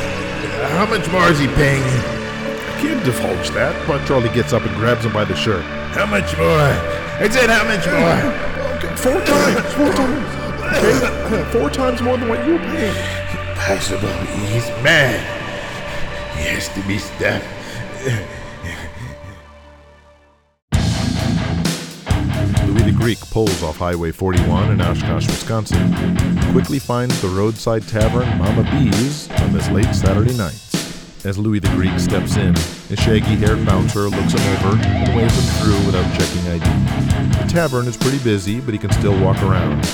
How 0.79 0.87
much 0.87 1.11
more 1.11 1.29
is 1.29 1.39
he 1.39 1.49
paying 1.49 1.83
you? 1.83 2.01
I 2.01 2.79
can't 2.81 3.05
divulge 3.05 3.51
that, 3.51 3.75
but 3.87 4.07
Charlie 4.07 4.31
gets 4.31 4.53
up 4.53 4.63
and 4.65 4.75
grabs 4.77 5.05
him 5.05 5.13
by 5.13 5.25
the 5.25 5.35
shirt. 5.35 5.65
How 5.93 6.07
much 6.07 6.37
more? 6.39 6.47
I 6.47 7.29
said 7.29 7.51
how 7.51 7.65
much 7.67 7.85
more? 7.91 8.17
Okay, 8.79 8.95
four 8.97 9.21
times, 9.27 9.75
four 9.75 9.93
times. 9.93 10.31
Okay, 11.27 11.51
four 11.51 11.69
times 11.69 12.01
more 12.01 12.17
than 12.17 12.29
what 12.29 12.47
you 12.47 12.53
were 12.53 12.59
paying. 12.61 13.20
Impossible. 13.71 14.09
He's 14.09 14.67
mad. 14.83 15.21
He 16.37 16.43
has 16.49 16.69
to 16.71 16.83
be 16.89 16.99
stopped. 16.99 17.45
Louis 22.67 22.83
the 22.83 22.97
Greek 22.99 23.21
pulls 23.31 23.63
off 23.63 23.77
Highway 23.77 24.11
41 24.11 24.73
in 24.73 24.81
Oshkosh, 24.81 25.29
Wisconsin, 25.29 25.95
quickly 26.51 26.81
finds 26.81 27.23
the 27.23 27.29
roadside 27.29 27.87
tavern 27.87 28.27
Mama 28.39 28.69
Bee's 28.73 29.31
on 29.43 29.53
this 29.53 29.71
late 29.71 29.95
Saturday 29.95 30.37
night. 30.37 30.61
As 31.25 31.39
Louis 31.39 31.61
the 31.61 31.69
Greek 31.69 31.97
steps 32.01 32.37
in, 32.39 32.57
a 32.57 32.97
shaggy 32.97 33.37
haired 33.37 33.65
bouncer 33.65 34.09
looks 34.09 34.33
him 34.33 34.67
over 34.67 34.83
and 34.85 35.17
waves 35.17 35.37
him 35.37 35.63
through 35.63 35.87
without 35.87 36.13
checking 36.19 36.43
ID. 36.49 37.45
The 37.45 37.47
tavern 37.49 37.87
is 37.87 37.97
pretty 37.97 38.19
busy, 38.25 38.59
but 38.59 38.75
he 38.75 38.79
can 38.79 38.91
still 38.91 39.17
walk 39.23 39.41
around. 39.45 39.89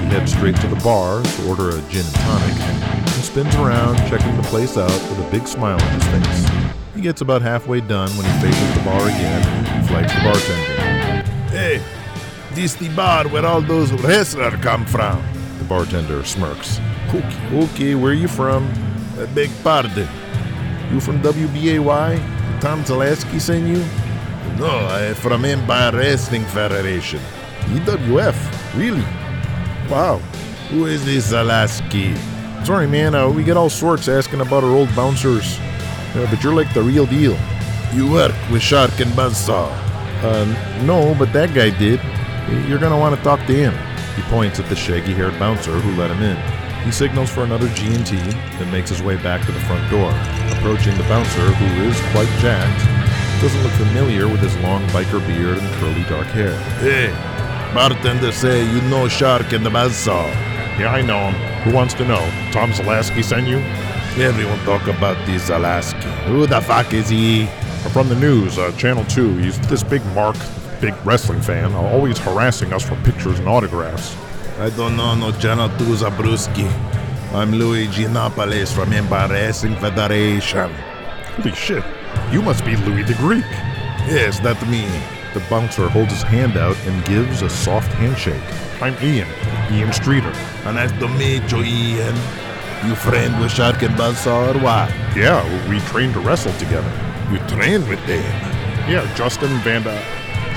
He 0.00 0.06
heads 0.06 0.32
straight 0.32 0.56
to 0.56 0.66
the 0.66 0.80
bar 0.82 1.22
to 1.22 1.48
order 1.48 1.68
a 1.68 1.80
gin 1.90 2.04
and 2.04 2.14
tonic, 2.14 2.56
and 2.60 3.24
spins 3.24 3.54
around, 3.56 3.96
checking 4.08 4.34
the 4.36 4.42
place 4.44 4.76
out 4.76 4.90
with 4.90 5.26
a 5.26 5.30
big 5.30 5.46
smile 5.46 5.80
on 5.80 5.92
his 5.92 6.04
face. 6.06 6.72
He 6.94 7.00
gets 7.00 7.20
about 7.20 7.42
halfway 7.42 7.80
done 7.80 8.10
when 8.16 8.26
he 8.26 8.32
faces 8.40 8.74
the 8.76 8.84
bar 8.84 9.02
again 9.02 9.46
and 9.46 9.88
flags 9.88 10.12
the 10.12 10.20
bartender. 10.20 10.80
Hey, 11.50 11.82
this 12.54 12.74
the 12.74 12.88
bar 12.96 13.28
where 13.28 13.46
all 13.46 13.60
those 13.60 13.92
wrestlers 14.02 14.54
come 14.62 14.84
from. 14.86 15.22
The 15.58 15.64
bartender 15.64 16.24
smirks. 16.24 16.80
Okay, 17.08 17.58
okay, 17.58 17.94
where 17.94 18.14
you 18.14 18.28
from? 18.28 18.64
I 19.18 19.26
beg 19.26 19.50
pardon. 19.62 20.08
You 20.90 21.00
from 21.00 21.20
WBAY? 21.22 22.60
Tom 22.60 22.82
Zalaski 22.84 23.40
sent 23.40 23.66
you? 23.66 23.84
No, 24.58 24.86
I 24.88 25.14
from 25.14 25.44
Empire 25.44 25.92
Wrestling 25.92 26.44
Federation. 26.46 27.20
EWF? 27.66 28.36
Really? 28.76 29.04
Wow. 29.90 30.18
Who 30.70 30.86
is 30.86 31.04
this 31.04 31.32
Zalaski? 31.32 32.16
Sorry, 32.64 32.86
man, 32.86 33.16
uh, 33.16 33.28
we 33.28 33.42
get 33.42 33.56
all 33.56 33.68
sorts 33.68 34.06
asking 34.06 34.40
about 34.40 34.62
our 34.62 34.70
old 34.70 34.94
bouncers. 34.94 35.58
Uh, 36.14 36.28
but 36.30 36.44
you're 36.44 36.54
like 36.54 36.72
the 36.74 36.82
real 36.82 37.06
deal. 37.06 37.36
You 37.92 38.08
work 38.08 38.34
with 38.52 38.62
Shark 38.62 39.00
and 39.00 39.10
Buzzsaw. 39.12 39.68
Uh, 40.22 40.44
no, 40.84 41.16
but 41.18 41.32
that 41.32 41.52
guy 41.54 41.70
did. 41.70 42.00
You're 42.68 42.78
gonna 42.78 42.98
want 42.98 43.16
to 43.16 43.22
talk 43.22 43.44
to 43.46 43.52
him. 43.52 43.74
He 44.14 44.22
points 44.30 44.60
at 44.60 44.68
the 44.68 44.76
shaggy-haired 44.76 45.36
bouncer 45.40 45.72
who 45.72 46.00
let 46.00 46.10
him 46.10 46.22
in. 46.22 46.36
He 46.84 46.92
signals 46.92 47.28
for 47.28 47.42
another 47.42 47.68
G&T, 47.70 48.16
then 48.16 48.70
makes 48.70 48.90
his 48.90 49.02
way 49.02 49.16
back 49.16 49.44
to 49.46 49.52
the 49.52 49.60
front 49.60 49.90
door. 49.90 50.10
Approaching 50.56 50.96
the 50.96 51.04
bouncer, 51.04 51.52
who 51.52 51.82
is 51.88 52.00
quite 52.12 52.28
jacked, 52.38 52.86
doesn't 53.42 53.62
look 53.62 53.72
familiar 53.72 54.28
with 54.28 54.40
his 54.40 54.56
long 54.58 54.86
biker 54.88 55.24
beard 55.26 55.58
and 55.58 55.74
curly 55.80 56.04
dark 56.04 56.26
hair. 56.28 56.56
Hey, 56.78 57.10
bartender 57.74 58.32
say 58.32 58.64
you 58.72 58.80
know 58.82 59.08
Shark 59.08 59.52
and 59.52 59.64
the 59.64 59.70
Buzzsaw. 59.70 60.26
Yeah, 60.78 60.92
I 60.92 61.02
know 61.02 61.30
him. 61.30 61.34
Who 61.62 61.72
wants 61.72 61.94
to 61.94 62.04
know? 62.04 62.20
Tom 62.52 62.72
Zalaski 62.72 63.22
sent 63.22 63.46
you? 63.46 63.58
Everyone 64.22 64.58
talk 64.64 64.86
about 64.88 65.16
this 65.26 65.48
Zalaski. 65.48 66.02
Who 66.24 66.46
the 66.46 66.60
fuck 66.60 66.92
is 66.92 67.08
he? 67.08 67.46
From 67.92 68.08
the 68.08 68.16
news, 68.16 68.58
uh, 68.58 68.72
Channel 68.72 69.04
2. 69.04 69.38
He's 69.38 69.58
this 69.68 69.82
big 69.82 70.04
mark, 70.14 70.36
big 70.80 70.94
wrestling 71.04 71.40
fan, 71.40 71.72
always 71.72 72.18
harassing 72.18 72.72
us 72.72 72.86
for 72.86 72.96
pictures 72.96 73.38
and 73.38 73.48
autographs. 73.48 74.16
I 74.58 74.70
don't 74.70 74.96
know 74.96 75.14
no 75.14 75.32
Channel 75.32 75.68
2 75.78 75.84
Zabruski. 75.96 76.68
I'm 77.32 77.52
Luigi 77.52 78.06
Napoles 78.06 78.72
from 78.72 78.92
Empire 78.92 79.28
Wrestling 79.28 79.76
Federation. 79.76 80.70
Holy 81.36 81.54
shit, 81.54 81.84
you 82.32 82.42
must 82.42 82.64
be 82.64 82.76
Louis 82.76 83.04
the 83.04 83.14
Greek. 83.14 83.44
Yes, 84.08 84.40
that 84.40 84.60
me. 84.68 85.19
The 85.32 85.40
bouncer 85.48 85.88
holds 85.88 86.12
his 86.12 86.22
hand 86.22 86.56
out 86.56 86.76
and 86.86 87.04
gives 87.04 87.42
a 87.42 87.48
soft 87.48 87.92
handshake. 87.92 88.42
I'm 88.82 88.96
Ian, 89.04 89.28
Ian 89.70 89.92
Streeter. 89.92 90.32
And 90.64 90.74
nice 90.74 90.90
to 90.98 91.08
meet 91.08 91.50
you, 91.52 91.62
Ian. 91.62 92.16
You 92.84 92.96
friend 92.96 93.38
with 93.40 93.52
Shark 93.52 93.82
and 93.82 93.94
Buzzsaw 93.94 94.54
or 94.54 94.58
what? 94.58 94.90
Yeah, 95.14 95.42
we 95.68 95.78
trained 95.80 96.14
to 96.14 96.20
wrestle 96.20 96.52
together. 96.54 96.90
You 97.30 97.38
trained 97.46 97.86
with 97.88 98.04
them? 98.06 98.24
Yeah, 98.90 99.08
Justin 99.14 99.50
Vanda 99.58 99.96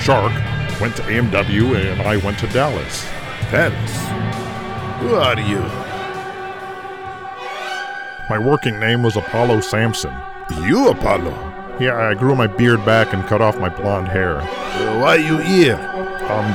Shark 0.00 0.32
went 0.80 0.96
to 0.96 1.02
AMW 1.02 1.92
and 1.92 2.02
I 2.02 2.16
went 2.16 2.38
to 2.40 2.46
Dallas. 2.48 3.04
Dallas? 3.52 3.92
Who 5.00 5.14
are 5.14 5.38
you? 5.38 5.60
My 8.28 8.38
working 8.38 8.80
name 8.80 9.02
was 9.02 9.16
Apollo 9.16 9.60
Sampson. 9.60 10.14
You, 10.62 10.88
Apollo? 10.88 11.53
Yeah, 11.80 12.08
I 12.08 12.14
grew 12.14 12.36
my 12.36 12.46
beard 12.46 12.84
back 12.84 13.12
and 13.12 13.24
cut 13.26 13.40
off 13.40 13.58
my 13.58 13.68
blonde 13.68 14.06
hair. 14.06 14.36
Uh, 14.38 15.00
why 15.00 15.16
you 15.16 15.38
here? 15.38 15.74
Um, 15.74 16.46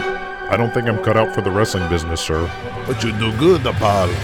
I 0.49 0.55
don't 0.55 0.73
think 0.73 0.88
I'm 0.88 1.03
cut 1.03 1.17
out 1.17 1.36
for 1.36 1.41
the 1.41 1.51
wrestling 1.51 1.89
business, 1.89 2.21
sir. 2.21 2.49
But 2.88 3.03
you 3.03 3.12
do 3.12 3.36
good, 3.38 3.65
Apollo. 3.65 4.15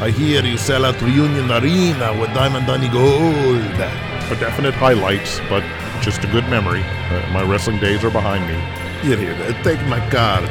I 0.00 0.10
hear 0.10 0.44
you 0.44 0.58
sell 0.58 0.86
at 0.86 1.00
Reunion 1.00 1.52
Arena 1.52 2.18
with 2.18 2.34
Diamond 2.34 2.66
Donny 2.66 2.88
Gold. 2.88 3.62
A 3.62 4.36
definite 4.40 4.74
highlights, 4.74 5.38
but 5.48 5.62
just 6.02 6.24
a 6.24 6.26
good 6.26 6.48
memory. 6.48 6.82
Uh, 6.82 7.30
my 7.32 7.44
wrestling 7.44 7.78
days 7.78 8.02
are 8.02 8.10
behind 8.10 8.42
me. 8.48 8.58
Here, 9.02 9.16
here, 9.16 9.62
take 9.62 9.80
my 9.86 10.00
card. 10.10 10.50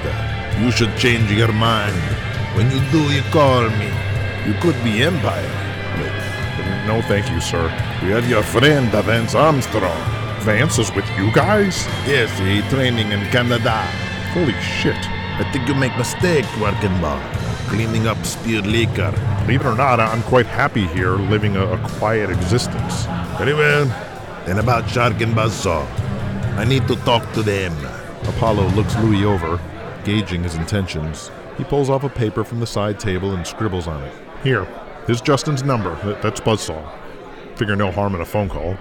You 0.62 0.71
should 0.71 0.95
change 0.95 1.30
your 1.30 1.51
mind. 1.51 1.93
When 2.56 2.71
you 2.71 2.80
do, 2.89 3.12
you 3.13 3.21
call 3.32 3.69
me. 3.71 3.91
You 4.45 4.53
could 4.62 4.82
be 4.82 5.03
Empire. 5.03 5.66
No, 6.88 7.02
thank 7.02 7.30
you, 7.30 7.41
sir. 7.41 7.63
We 8.02 8.12
have 8.12 8.30
your 8.30 8.41
friend, 8.41 8.89
Vance 8.89 9.36
Armstrong. 9.36 10.02
Vance 10.39 10.80
is 10.80 10.89
with 10.95 11.06
you 11.17 11.30
guys? 11.34 11.86
Yes, 12.08 12.32
he 12.39 12.62
training 12.73 13.12
in 13.12 13.19
Canada. 13.30 13.82
Holy 14.32 14.54
shit. 14.62 14.95
I 14.95 15.43
think 15.52 15.67
you 15.67 15.76
make 15.76 15.95
mistake 15.97 16.45
working 16.62 16.97
cleaning 17.67 18.08
up 18.08 18.26
spewed 18.26 18.65
liquor. 18.65 19.12
Believe 19.41 19.62
it 19.62 19.67
or 19.67 19.76
not, 19.76 20.00
I'm 20.00 20.23
quite 20.23 20.45
happy 20.45 20.88
here, 20.88 21.15
living 21.15 21.58
a, 21.58 21.65
a 21.65 21.89
quiet 22.00 22.30
existence. 22.30 23.06
Very 23.38 23.54
well. 23.54 23.86
Then 24.45 24.60
about 24.60 24.89
Shark 24.89 25.19
and 25.19 25.34
Buzzsaw. 25.34 25.86
I 26.56 26.63
need 26.63 26.88
to 26.88 26.95
talk 27.04 27.30
to 27.34 27.43
them. 27.43 27.76
Apollo 28.30 28.69
looks 28.69 28.95
Louis 29.00 29.26
over, 29.26 29.60
gauging 30.06 30.43
his 30.43 30.56
intentions. 30.56 31.32
He 31.58 31.65
pulls 31.65 31.89
off 31.89 32.06
a 32.06 32.10
paper 32.10 32.45
from 32.45 32.62
the 32.62 32.67
side 32.67 32.97
table 32.97 33.36
and 33.36 33.45
scribbles 33.45 33.88
on 33.88 34.02
it. 34.04 34.13
Here, 34.41 34.65
here's 35.08 35.22
Justin's 35.22 35.63
number. 35.63 35.96
That- 36.06 36.22
That's 36.22 36.39
Buzzsaw. 36.39 36.84
Figure 37.56 37.76
no 37.76 37.91
harm 37.91 38.13
in 38.15 38.22
a 38.22 38.26
phone 38.26 38.50
call. 38.50 38.78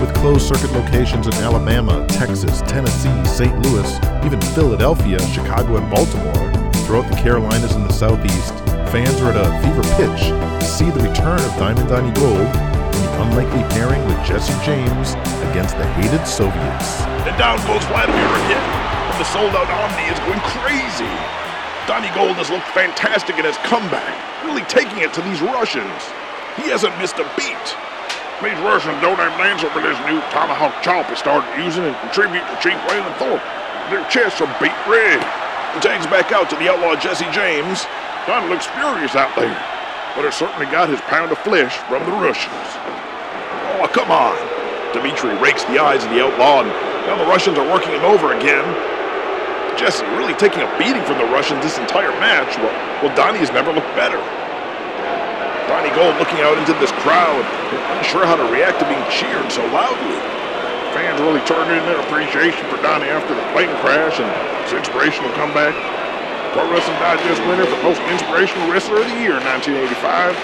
With 0.00 0.14
closed 0.14 0.48
circuit 0.48 0.72
locations 0.72 1.26
in 1.26 1.34
Alabama, 1.34 2.06
Texas, 2.08 2.62
Tennessee, 2.62 3.24
St. 3.26 3.54
Louis, 3.66 3.96
even 4.24 4.40
Philadelphia, 4.54 5.18
Chicago, 5.28 5.76
and 5.76 5.90
Baltimore, 5.90 6.72
throughout 6.86 7.10
the 7.10 7.16
Carolinas 7.16 7.74
and 7.74 7.84
the 7.84 7.92
Southeast, 7.92 8.54
fans 8.90 9.20
are 9.20 9.30
at 9.32 9.36
a 9.36 9.50
fever 9.62 9.82
pitch 9.96 10.28
to 10.30 10.64
see 10.64 10.90
the 10.90 11.00
return 11.06 11.38
of 11.40 11.54
Diamond 11.58 11.88
Donny 11.88 12.10
Gold 12.12 12.48
unlikely 13.20 13.62
pairing 13.76 14.00
with 14.08 14.16
Jesse 14.24 14.56
James 14.64 15.12
against 15.52 15.76
the 15.76 15.84
hated 16.00 16.24
Soviets. 16.24 17.04
And 17.28 17.36
down 17.36 17.60
goes 17.68 17.84
Vladimir 17.92 18.30
again. 18.48 18.64
And 19.12 19.18
the 19.20 19.28
sold 19.28 19.52
out 19.52 19.68
Omni 19.68 20.08
is 20.08 20.18
going 20.24 20.40
crazy. 20.56 21.12
Donny 21.84 22.08
Gold 22.16 22.40
has 22.40 22.48
looked 22.48 22.68
fantastic 22.72 23.36
in 23.36 23.44
his 23.44 23.58
comeback, 23.66 24.14
really 24.46 24.64
taking 24.72 25.04
it 25.04 25.12
to 25.12 25.20
these 25.20 25.42
Russians. 25.42 26.00
He 26.56 26.72
hasn't 26.72 26.96
missed 26.96 27.20
a 27.20 27.26
beat. 27.36 27.66
These 28.40 28.56
Russians 28.64 28.96
don't 29.04 29.20
have 29.20 29.36
an 29.36 29.44
answer 29.44 29.68
for 29.68 29.84
this 29.84 29.98
new 30.08 30.16
tomahawk 30.32 30.72
chop 30.80 31.12
he 31.12 31.16
started 31.18 31.50
using 31.60 31.84
and 31.84 31.96
contribute 32.00 32.40
to 32.40 32.54
Chief 32.64 32.78
Waylon 32.88 33.12
Thorpe. 33.20 33.44
Their 33.92 34.06
chests 34.08 34.40
are 34.40 34.48
beat 34.56 34.72
red. 34.88 35.20
The 35.76 35.84
tags 35.84 36.08
back 36.08 36.32
out 36.32 36.48
to 36.48 36.56
the 36.56 36.72
outlaw 36.72 36.96
Jesse 36.96 37.28
James. 37.36 37.84
Donny 38.24 38.48
looks 38.48 38.70
furious 38.78 39.12
out 39.12 39.34
there, 39.36 39.52
but 40.16 40.24
has 40.24 40.40
certainly 40.40 40.70
got 40.72 40.88
his 40.88 41.00
pound 41.04 41.34
of 41.34 41.38
flesh 41.44 41.76
from 41.90 42.00
the 42.08 42.16
Russians. 42.16 43.09
Oh, 43.80 43.88
come 43.88 44.12
on. 44.12 44.36
Dmitri 44.92 45.32
rakes 45.40 45.64
the 45.64 45.80
eyes 45.80 46.04
of 46.04 46.12
the 46.12 46.20
outlaw, 46.20 46.60
and 46.60 46.68
now 47.08 47.16
the 47.16 47.24
Russians 47.24 47.56
are 47.56 47.64
working 47.64 47.96
him 47.96 48.04
over 48.04 48.36
again. 48.36 48.68
Jesse 49.80 50.04
really 50.20 50.36
taking 50.36 50.60
a 50.60 50.68
beating 50.76 51.00
from 51.08 51.16
the 51.16 51.24
Russians 51.32 51.64
this 51.64 51.80
entire 51.80 52.12
match. 52.20 52.60
Well, 52.60 52.68
well 53.00 53.12
Donny 53.16 53.40
has 53.40 53.48
never 53.56 53.72
looked 53.72 53.88
better. 53.96 54.20
Donny 55.64 55.88
Gold 55.96 56.12
looking 56.20 56.44
out 56.44 56.60
into 56.60 56.76
this 56.76 56.92
crowd, 57.00 57.40
unsure 57.96 58.28
how 58.28 58.36
to 58.36 58.44
react 58.52 58.84
to 58.84 58.86
being 58.90 59.00
cheered 59.08 59.48
so 59.48 59.64
loudly. 59.72 60.18
Fans 60.92 61.16
really 61.24 61.40
turned 61.48 61.72
in 61.72 61.80
their 61.88 62.04
appreciation 62.04 62.60
for 62.68 62.76
Donny 62.84 63.08
after 63.08 63.32
the 63.32 63.46
plane 63.56 63.72
crash 63.80 64.20
and 64.20 64.28
his 64.68 64.76
inspirational 64.76 65.32
comeback. 65.40 65.72
Pro 66.52 66.68
Wrestling 66.68 67.00
Digest 67.00 67.40
winner 67.48 67.64
for 67.64 67.80
Most 67.80 68.04
Inspirational 68.12 68.68
Wrestler 68.68 69.00
of 69.00 69.08
the 69.08 69.16
Year 69.24 69.40
in 69.40 69.44
1985. 69.48 70.36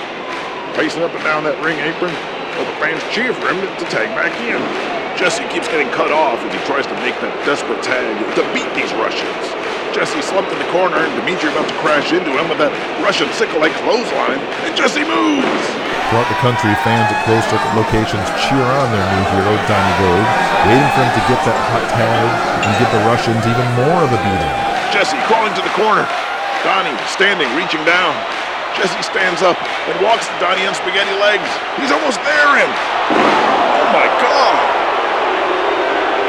Pacing 0.79 1.05
up 1.05 1.13
and 1.13 1.25
down 1.27 1.45
that 1.45 1.61
ring 1.61 1.77
apron, 1.85 2.15
while 2.57 2.65
the 2.65 2.79
fans 2.81 3.05
cheer 3.13 3.37
for 3.37 3.53
him 3.53 3.61
to 3.61 3.85
tag 3.93 4.09
back 4.17 4.33
in. 4.41 4.59
Jesse 5.17 5.45
keeps 5.49 5.69
getting 5.69 5.89
cut 5.93 6.13
off 6.13 6.41
as 6.45 6.53
he 6.53 6.61
tries 6.65 6.85
to 6.89 6.97
make 7.05 7.17
that 7.25 7.33
desperate 7.45 7.81
tag 7.85 8.17
to 8.37 8.43
beat 8.53 8.69
these 8.77 8.93
Russians. 8.97 9.45
Jesse 9.97 10.21
slumped 10.21 10.53
in 10.53 10.61
the 10.61 10.69
corner 10.73 11.01
and 11.01 11.13
Dimitri 11.17 11.49
about 11.49 11.69
to 11.69 11.77
crash 11.81 12.13
into 12.13 12.29
him 12.29 12.53
with 12.53 12.61
that 12.61 12.73
Russian 13.01 13.29
sickle-like 13.33 13.73
clothesline, 13.81 14.41
and 14.69 14.77
Jesse 14.77 15.05
moves! 15.05 15.65
Throughout 16.13 16.29
the 16.29 16.41
country, 16.45 16.69
fans 16.85 17.09
at 17.09 17.19
closed 17.25 17.49
circuit 17.49 17.73
locations 17.73 18.29
cheer 18.45 18.61
on 18.61 18.89
their 18.93 19.07
new 19.09 19.25
hero, 19.33 19.53
Donny 19.65 19.95
Gold, 19.97 20.27
waiting 20.69 20.91
for 20.93 21.01
him 21.01 21.13
to 21.17 21.23
get 21.33 21.41
that 21.49 21.61
hot 21.73 21.85
tag 21.97 22.29
and 22.61 22.73
give 22.77 22.91
the 22.93 23.03
Russians 23.09 23.43
even 23.49 23.67
more 23.75 24.05
of 24.05 24.13
a 24.13 24.21
beating. 24.21 24.55
Jesse 24.93 25.19
crawling 25.27 25.57
to 25.57 25.65
the 25.65 25.73
corner. 25.75 26.05
Donny 26.61 26.93
standing, 27.09 27.49
reaching 27.57 27.83
down. 27.89 28.13
Jesse 28.77 29.01
stands 29.01 29.41
up 29.41 29.57
and 29.89 29.97
walks 30.05 30.29
to 30.29 30.37
Donny 30.37 30.69
on 30.69 30.77
spaghetti 30.77 31.17
legs. 31.17 31.49
He's 31.81 31.89
almost 31.89 32.21
there, 32.29 32.61
and 32.61 32.69
oh 32.69 33.89
my 33.97 34.05
God! 34.21 34.57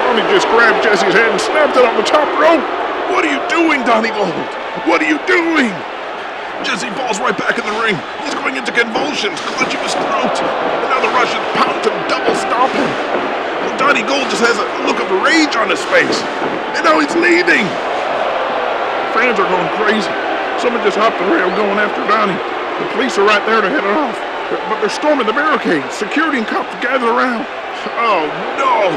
Donny 0.08 0.24
just 0.32 0.48
grabbed 0.56 0.80
Jesse's 0.80 1.12
head 1.12 1.28
and 1.28 1.42
snapped 1.44 1.76
it 1.76 1.84
on 1.84 2.00
the 2.00 2.08
top 2.08 2.28
rope. 2.40 2.64
What 3.12 3.28
are 3.28 3.32
you 3.32 3.44
doing, 3.52 3.84
Donny 3.84 4.16
Gold? 4.16 4.48
What 4.88 5.04
are 5.04 5.10
you 5.12 5.20
doing? 5.28 5.76
Jesse 6.64 6.88
falls 6.96 7.20
right 7.20 7.36
back 7.36 7.60
in 7.60 7.68
the 7.68 7.78
ring. 7.84 8.00
He's 8.24 8.34
going 8.34 8.56
into 8.56 8.72
convulsions, 8.72 9.38
clutching 9.54 9.84
his 9.84 9.94
throat. 9.94 10.36
And 10.40 10.88
now 10.88 11.04
the 11.04 11.12
Russians 11.12 11.44
pound 11.60 11.84
to 11.84 11.92
double 12.08 12.36
stomp 12.40 12.72
him. 12.72 12.92
Donny 13.76 14.02
Gold 14.02 14.26
just 14.34 14.42
has 14.42 14.58
a 14.58 14.68
look 14.90 14.98
of 14.98 15.08
rage 15.22 15.56
on 15.60 15.70
his 15.70 15.84
face. 15.94 16.24
And 16.74 16.82
now 16.88 16.98
he's 16.98 17.14
leaving. 17.14 17.68
Fans 19.14 19.38
are 19.38 19.46
going 19.46 19.70
crazy. 19.78 20.27
Someone 20.58 20.82
just 20.82 20.98
hopped 20.98 21.22
the 21.22 21.30
rail 21.30 21.54
going 21.54 21.78
after 21.78 22.02
Donny. 22.10 22.34
The 22.34 22.89
police 22.98 23.17
are 23.22 23.26
right 23.26 23.43
there 23.46 23.62
to 23.62 23.70
head 23.70 23.86
it 23.86 23.93
off. 23.93 24.17
But 24.74 24.82
they're 24.82 24.89
storming 24.89 25.28
the 25.30 25.38
barricade. 25.38 25.86
Security 25.93 26.39
and 26.41 26.48
cops 26.48 26.74
gather 26.82 27.13
around. 27.13 27.46
Oh 28.02 28.26
no! 28.58 28.89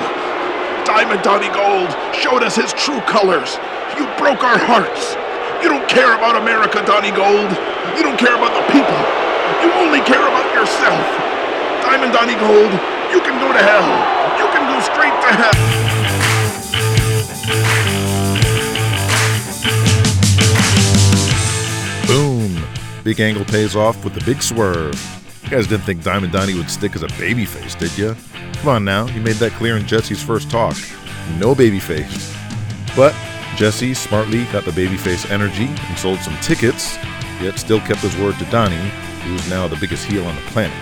Diamond 0.88 1.20
Donny 1.20 1.53
Gold 1.53 1.92
showed 2.16 2.42
us 2.42 2.57
his 2.57 2.73
true 2.73 3.01
colors. 3.05 3.61
You 4.01 4.09
broke 4.16 4.40
our 4.40 4.57
hearts. 4.57 5.20
You 5.61 5.68
don't 5.68 5.85
care 5.85 6.16
about 6.16 6.40
America, 6.40 6.81
Donny 6.88 7.12
Gold. 7.12 7.53
You 7.92 8.03
don't 8.09 8.16
care 8.16 8.35
about 8.35 8.57
the 8.57 8.64
people. 8.73 9.01
You 9.61 9.68
only 9.85 10.01
care 10.09 10.25
about 10.25 10.49
yourself. 10.57 11.05
Diamond 11.85 12.16
Donny 12.16 12.40
Gold, 12.40 12.73
you 13.12 13.20
can 13.20 13.37
go 13.37 13.53
to 13.53 13.61
hell. 13.61 13.90
You 14.40 14.49
can 14.57 14.64
go 14.64 14.81
straight 14.81 15.12
to 15.12 15.31
hell. 15.37 16.00
Big 23.03 23.19
Angle 23.19 23.47
pays 23.47 23.75
off 23.75 24.05
with 24.05 24.15
the 24.15 24.25
big 24.25 24.43
swerve. 24.43 24.95
You 25.45 25.51
guys 25.51 25.67
didn't 25.67 25.85
think 25.85 26.03
Diamond 26.03 26.33
Donny 26.33 26.55
would 26.55 26.71
stick 26.71 26.95
as 26.95 27.03
a 27.03 27.09
babyface, 27.09 27.79
did 27.79 27.97
you? 27.97 28.15
Come 28.61 28.69
on 28.69 28.85
now, 28.85 29.07
he 29.07 29.19
made 29.21 29.37
that 29.37 29.53
clear 29.53 29.79
in 29.79 29.87
Jesse's 29.87 30.23
first 30.23 30.51
talk. 30.51 30.77
No 31.39 31.55
babyface. 31.55 32.37
But 32.95 33.15
Jesse 33.57 33.95
smartly 33.95 34.45
got 34.47 34.65
the 34.65 34.71
babyface 34.71 35.31
energy 35.31 35.67
and 35.67 35.99
sold 35.99 36.19
some 36.19 36.37
tickets, 36.41 36.97
yet 37.41 37.59
still 37.59 37.81
kept 37.81 38.01
his 38.01 38.17
word 38.19 38.39
to 38.39 38.45
Donny, 38.47 38.77
who 39.25 39.35
is 39.35 39.49
now 39.49 39.67
the 39.67 39.77
biggest 39.77 40.05
heel 40.05 40.27
on 40.27 40.35
the 40.35 40.43
planet. 40.43 40.77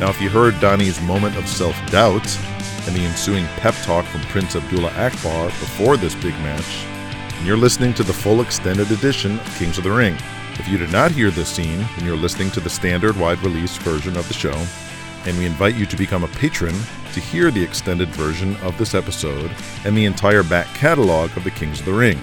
Now, 0.00 0.08
if 0.08 0.20
you 0.22 0.30
heard 0.30 0.58
Donny's 0.58 1.00
moment 1.02 1.36
of 1.36 1.46
self 1.46 1.76
doubt 1.90 2.26
and 2.86 2.96
the 2.96 3.04
ensuing 3.04 3.44
pep 3.58 3.74
talk 3.82 4.06
from 4.06 4.22
Prince 4.22 4.56
Abdullah 4.56 4.92
Akbar 4.92 5.46
before 5.48 5.98
this 5.98 6.14
big 6.14 6.34
match, 6.40 6.86
and 7.36 7.46
you're 7.46 7.58
listening 7.58 7.92
to 7.94 8.02
the 8.02 8.12
full 8.12 8.40
extended 8.40 8.90
edition 8.90 9.38
of 9.38 9.58
Kings 9.58 9.76
of 9.76 9.84
the 9.84 9.92
Ring. 9.92 10.16
If 10.58 10.68
you 10.68 10.78
did 10.78 10.92
not 10.92 11.10
hear 11.10 11.30
this 11.30 11.48
scene, 11.48 11.86
then 11.96 12.04
you're 12.04 12.16
listening 12.16 12.50
to 12.52 12.60
the 12.60 12.70
standard 12.70 13.16
wide 13.16 13.42
release 13.42 13.76
version 13.78 14.16
of 14.16 14.28
the 14.28 14.34
show, 14.34 14.64
and 15.24 15.36
we 15.38 15.46
invite 15.46 15.74
you 15.74 15.86
to 15.86 15.96
become 15.96 16.24
a 16.24 16.28
patron 16.28 16.74
to 17.12 17.20
hear 17.20 17.50
the 17.50 17.62
extended 17.62 18.08
version 18.10 18.56
of 18.56 18.76
this 18.78 18.94
episode 18.94 19.50
and 19.84 19.96
the 19.96 20.04
entire 20.04 20.42
back 20.42 20.66
catalog 20.68 21.34
of 21.36 21.44
the 21.44 21.50
Kings 21.50 21.80
of 21.80 21.86
the 21.86 21.92
Ring. 21.92 22.18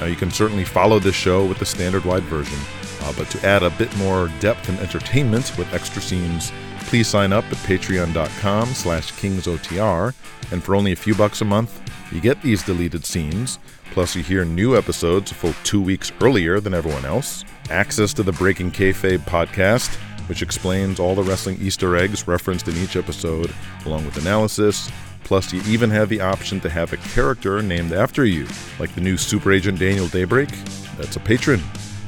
Now, 0.00 0.06
you 0.06 0.16
can 0.16 0.30
certainly 0.30 0.64
follow 0.64 0.98
this 0.98 1.14
show 1.14 1.44
with 1.44 1.58
the 1.58 1.66
standard 1.66 2.04
wide 2.04 2.24
version, 2.24 2.58
uh, 3.02 3.12
but 3.16 3.30
to 3.30 3.46
add 3.46 3.62
a 3.62 3.70
bit 3.70 3.96
more 3.96 4.30
depth 4.40 4.68
and 4.68 4.78
entertainment 4.80 5.52
with 5.56 5.72
extra 5.72 6.02
scenes, 6.02 6.52
please 6.80 7.06
sign 7.06 7.32
up 7.32 7.44
at 7.44 7.58
patreon.com 7.58 8.66
slash 8.68 9.12
kingsotr, 9.12 10.14
and 10.50 10.62
for 10.62 10.74
only 10.74 10.92
a 10.92 10.96
few 10.96 11.14
bucks 11.14 11.40
a 11.40 11.44
month, 11.44 11.80
you 12.12 12.20
get 12.20 12.42
these 12.42 12.62
deleted 12.62 13.04
scenes, 13.04 13.58
plus 13.92 14.14
you 14.14 14.22
hear 14.22 14.44
new 14.44 14.76
episodes 14.76 15.30
a 15.30 15.34
full 15.34 15.54
two 15.64 15.80
weeks 15.80 16.12
earlier 16.20 16.60
than 16.60 16.74
everyone 16.74 17.04
else, 17.04 17.44
access 17.70 18.12
to 18.14 18.22
the 18.22 18.32
Breaking 18.32 18.70
Kayfabe 18.70 19.20
podcast, 19.20 19.94
which 20.28 20.42
explains 20.42 21.00
all 21.00 21.14
the 21.14 21.22
wrestling 21.22 21.58
Easter 21.60 21.96
eggs 21.96 22.28
referenced 22.28 22.68
in 22.68 22.76
each 22.76 22.96
episode, 22.96 23.52
along 23.86 24.04
with 24.04 24.16
analysis. 24.18 24.90
Plus, 25.24 25.52
you 25.52 25.62
even 25.66 25.88
have 25.90 26.08
the 26.08 26.20
option 26.20 26.60
to 26.60 26.68
have 26.68 26.92
a 26.92 26.96
character 26.98 27.62
named 27.62 27.92
after 27.92 28.24
you, 28.24 28.46
like 28.78 28.94
the 28.94 29.00
new 29.00 29.16
Super 29.16 29.52
Agent 29.52 29.78
Daniel 29.78 30.08
Daybreak. 30.08 30.50
That's 30.96 31.16
a 31.16 31.20
patron. 31.20 31.62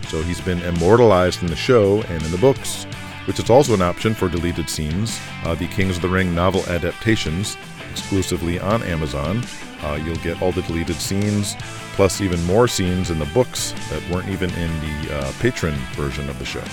So 0.09 0.23
he's 0.23 0.41
been 0.41 0.61
immortalized 0.63 1.41
in 1.43 1.49
the 1.49 1.57
show 1.57 2.03
and 2.03 2.23
in 2.23 2.31
the 2.31 2.39
books, 2.39 2.85
which 3.27 3.39
is 3.39 3.49
also 3.51 3.73
an 3.75 3.83
option 3.83 4.15
for 4.15 4.29
deleted 4.29 4.69
scenes. 4.69 5.19
Uh, 5.45 5.55
the 5.55 5.69
Kings 5.69 5.97
of 5.97 6.03
the 6.03 6.09
Ring 6.09 6.35
novel 6.35 6.63
adaptations, 6.67 7.57
exclusively 7.91 8.61
on 8.61 8.83
Amazon. 8.83 9.43
Uh, 9.85 9.95
you'll 9.97 10.17
get 10.17 10.41
all 10.41 10.53
the 10.53 10.63
deleted 10.63 10.97
scenes, 10.97 11.57
plus 11.93 12.21
even 12.21 12.43
more 12.45 12.67
scenes 12.67 13.11
in 13.11 13.19
the 13.19 13.27
books 13.27 13.73
that 13.91 14.03
weren't 14.11 14.29
even 14.29 14.51
in 14.55 14.71
the 14.81 15.17
uh, 15.17 15.33
patron 15.41 15.75
version 15.93 16.29
of 16.31 16.39
the 16.39 16.45
show. 16.45 16.65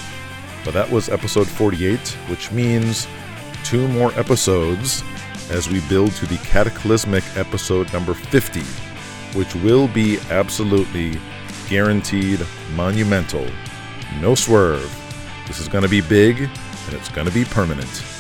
But 0.64 0.74
that 0.74 0.90
was 0.90 1.10
episode 1.10 1.48
48, 1.48 2.00
which 2.30 2.52
means 2.52 3.08
two 3.64 3.88
more 3.90 4.12
episodes 4.14 5.04
as 5.50 5.70
we 5.70 5.82
build 5.90 6.12
to 6.14 6.26
the 6.26 6.38
cataclysmic 6.38 7.24
episode 7.36 7.92
number 7.92 8.14
50, 8.14 8.62
which 9.38 9.54
will 9.56 9.88
be 9.90 10.20
absolutely 10.30 11.20
guaranteed 11.68 12.40
monumental. 12.76 13.46
No 14.20 14.36
swerve. 14.36 14.90
This 15.48 15.60
is 15.60 15.68
going 15.68 15.84
to 15.84 15.90
be 15.90 16.02
big 16.02 16.40
and 16.42 16.94
it's 16.94 17.10
going 17.10 17.28
to 17.28 17.34
be 17.34 17.46
permanent. 17.46 18.11